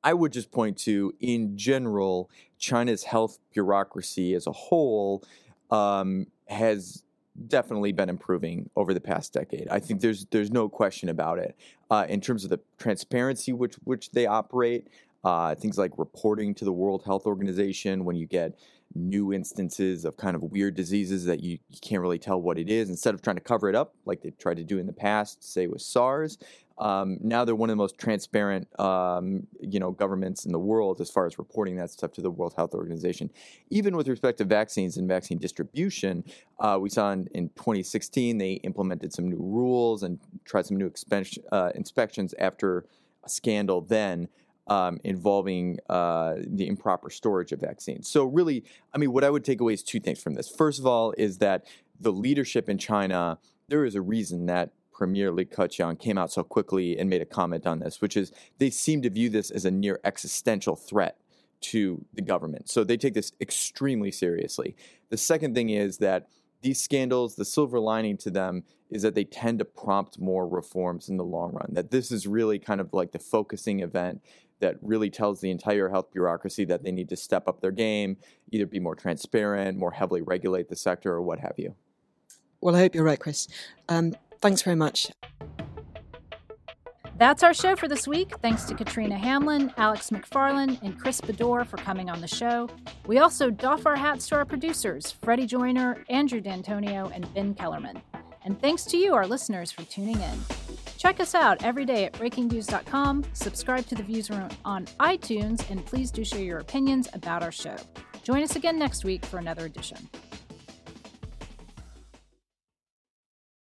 I 0.04 0.14
would 0.14 0.34
just 0.34 0.52
point 0.52 0.78
to, 0.80 1.14
in 1.20 1.58
general, 1.58 2.30
China's 2.58 3.04
health 3.04 3.40
bureaucracy 3.54 4.34
as 4.34 4.48
a 4.48 4.52
whole 4.52 5.24
um, 5.74 6.28
has 6.48 7.04
definitely 7.48 7.92
been 7.92 8.10
improving 8.10 8.70
over 8.76 8.94
the 8.94 9.02
past 9.02 9.34
decade. 9.34 9.68
I 9.70 9.80
think 9.80 10.02
there's 10.02 10.26
there's 10.26 10.52
no 10.52 10.70
question 10.70 11.10
about 11.10 11.40
it. 11.40 11.58
Uh, 11.90 12.06
in 12.08 12.22
terms 12.22 12.44
of 12.44 12.52
the 12.52 12.60
transparency 12.78 13.52
which 13.52 13.76
which 13.84 14.12
they 14.12 14.28
operate, 14.28 14.88
uh, 15.24 15.56
things 15.56 15.78
like 15.78 15.92
reporting 15.98 16.54
to 16.56 16.66
the 16.66 16.72
World 16.72 17.04
Health 17.04 17.26
Organization 17.26 18.06
when 18.06 18.16
you 18.16 18.28
get 18.28 18.58
new 18.96 19.34
instances 19.34 20.06
of 20.06 20.16
kind 20.18 20.36
of 20.36 20.44
weird 20.44 20.76
diseases 20.76 21.26
that 21.26 21.42
you, 21.42 21.58
you 21.70 21.80
can't 21.82 22.02
really 22.02 22.20
tell 22.20 22.40
what 22.40 22.60
it 22.60 22.70
is. 22.70 22.90
Instead 22.90 23.16
of 23.16 23.24
trying 23.24 23.36
to 23.36 23.42
cover 23.42 23.68
it 23.68 23.74
up 23.74 23.96
like 24.06 24.22
they 24.22 24.30
tried 24.30 24.58
to 24.58 24.64
do 24.64 24.78
in 24.78 24.86
the 24.86 24.94
past, 24.94 25.44
say 25.44 25.66
with 25.66 25.82
SARS, 25.82 26.38
um, 26.80 27.18
now 27.22 27.46
they're 27.46 27.56
one 27.56 27.70
of 27.70 27.74
the 27.74 27.82
most 27.82 27.98
transparent, 27.98 28.68
um, 28.80 29.46
you 29.62 29.80
know, 29.80 29.92
governments 29.92 30.46
in 30.46 30.52
the 30.52 30.60
world 30.60 31.02
as 31.02 31.10
far 31.10 31.28
as 31.28 31.38
reporting 31.38 31.76
that 31.78 31.92
stuff 31.92 32.12
to 32.14 32.22
the 32.22 32.32
World 32.32 32.54
Health 32.56 32.74
Organization. 32.74 33.30
Even 33.70 33.96
with 33.96 34.08
respect 34.08 34.40
to 34.40 34.44
vaccines 34.44 34.98
and 34.98 35.08
vaccine 35.08 35.38
distribution, 35.38 36.24
uh, 36.60 36.78
we 36.82 36.90
saw 36.90 37.12
in, 37.12 37.28
in, 37.34 37.50
2016 37.50 38.40
they 38.40 38.54
implemented 38.54 39.14
some 39.14 39.30
new 39.30 39.38
rules 39.40 40.02
and 40.02 40.20
tried 40.46 40.66
some 40.66 40.78
new 40.78 40.90
expen- 40.90 41.38
uh, 41.52 41.72
inspections 41.76 42.34
after 42.40 42.86
a 43.24 43.30
scandal. 43.30 43.82
Then. 43.82 44.28
Um, 44.66 45.02
involving 45.04 45.78
uh, 45.90 46.36
the 46.48 46.68
improper 46.68 47.10
storage 47.10 47.52
of 47.52 47.60
vaccines. 47.60 48.08
So, 48.08 48.24
really, 48.24 48.64
I 48.94 48.98
mean, 48.98 49.12
what 49.12 49.26
I 49.26 49.30
would 49.30 49.44
take 49.44 49.60
away 49.60 49.74
is 49.74 49.84
two 49.84 50.00
things 50.00 50.24
from 50.24 50.36
this. 50.36 50.50
First 50.50 50.80
of 50.80 50.86
all, 50.86 51.14
is 51.18 51.40
that 51.40 51.68
the 52.00 52.14
leadership 52.14 52.70
in 52.70 52.78
China, 52.78 53.40
there 53.68 53.84
is 53.84 53.96
a 53.96 54.02
reason 54.02 54.46
that 54.46 54.72
Premier 54.94 55.32
Li 55.32 55.46
Keqiang 55.46 56.00
came 56.00 56.18
out 56.18 56.32
so 56.32 56.44
quickly 56.44 56.98
and 56.98 57.10
made 57.10 57.22
a 57.22 57.26
comment 57.26 57.66
on 57.66 57.80
this, 57.80 58.02
which 58.02 58.16
is 58.16 58.32
they 58.60 58.70
seem 58.70 59.02
to 59.02 59.10
view 59.10 59.30
this 59.30 59.52
as 59.52 59.66
a 59.66 59.72
near 59.72 60.00
existential 60.04 60.76
threat 60.76 61.18
to 61.62 62.04
the 62.14 62.22
government. 62.22 62.70
So 62.70 62.84
they 62.84 62.98
take 62.98 63.14
this 63.14 63.32
extremely 63.42 64.12
seriously. 64.12 64.76
The 65.10 65.18
second 65.18 65.56
thing 65.56 65.70
is 65.70 65.98
that 65.98 66.28
these 66.62 66.82
scandals, 66.82 67.36
the 67.36 67.46
silver 67.46 67.80
lining 67.80 68.18
to 68.18 68.30
them 68.30 68.64
is 68.90 69.02
that 69.02 69.16
they 69.16 69.24
tend 69.24 69.60
to 69.60 69.66
prompt 69.66 70.20
more 70.20 70.48
reforms 70.48 71.10
in 71.10 71.18
the 71.18 71.24
long 71.24 71.52
run. 71.52 71.70
That 71.72 71.92
this 71.92 72.12
is 72.12 72.28
really 72.28 72.60
kind 72.60 72.80
of 72.80 72.94
like 72.94 73.12
the 73.12 73.20
focusing 73.20 73.80
event 73.82 74.22
that 74.60 74.78
really 74.82 75.10
tells 75.10 75.42
the 75.42 75.52
entire 75.52 75.90
health 75.90 76.12
bureaucracy 76.14 76.64
that 76.66 76.84
they 76.84 76.92
need 76.92 77.10
to 77.10 77.18
step 77.18 77.48
up 77.48 77.60
their 77.60 77.72
game, 77.72 78.18
either 78.52 78.66
be 78.66 78.80
more 78.80 78.96
transparent, 78.96 79.78
more 79.78 79.92
heavily 79.92 80.22
regulate 80.22 80.70
the 80.70 80.76
sector, 80.76 81.12
or 81.12 81.22
what 81.22 81.40
have 81.40 81.56
you. 81.58 81.76
Well, 82.62 82.76
I 82.76 82.80
hope 82.80 82.96
you're 82.96 83.04
right, 83.04 83.20
Chris. 83.20 83.50
Um, 83.90 84.16
Thanks 84.44 84.62
very 84.62 84.76
much. 84.76 85.10
That's 87.18 87.44
our 87.44 87.54
show 87.54 87.78
for 87.78 87.88
this 87.88 88.10
week. 88.10 88.38
Thanks 88.42 88.66
to 88.66 88.76
Katrina 88.76 89.18
Hamlin, 89.18 89.72
Alex 89.78 90.10
McFarland, 90.10 90.82
and 90.82 91.00
Chris 91.00 91.22
Beddor 91.22 91.66
for 91.66 91.78
coming 91.78 92.10
on 92.10 92.20
the 92.20 92.28
show. 92.28 92.68
We 93.08 93.20
also 93.20 93.50
doff 93.50 93.86
our 93.86 93.96
hats 93.96 94.28
to 94.28 94.36
our 94.36 94.44
producers, 94.44 95.12
Freddie 95.22 95.48
Joyner, 95.48 96.04
Andrew 96.10 96.42
D'Antonio, 96.42 97.10
and 97.14 97.34
Ben 97.34 97.54
Kellerman. 97.54 98.02
And 98.44 98.60
thanks 98.60 98.84
to 98.88 98.98
you, 98.98 99.14
our 99.14 99.26
listeners, 99.26 99.72
for 99.72 99.84
tuning 99.84 100.20
in. 100.20 100.40
Check 100.98 101.22
us 101.22 101.36
out 101.36 101.64
every 101.64 101.86
day 101.86 102.04
at 102.04 102.12
breakingviews.com, 102.12 103.24
subscribe 103.32 103.86
to 103.86 103.96
the 103.96 104.04
Views 104.04 104.30
Room 104.30 104.50
on 104.66 104.88
iTunes, 105.00 105.70
and 105.72 105.86
please 105.86 106.12
do 106.12 106.26
share 106.26 106.44
your 106.44 106.60
opinions 106.60 107.08
about 107.14 107.44
our 107.44 107.52
show. 107.54 107.78
Join 108.24 108.44
us 108.44 108.58
again 108.58 108.78
next 108.78 109.06
week 109.06 109.24
for 109.26 109.38
another 109.38 109.66
edition. 109.66 110.10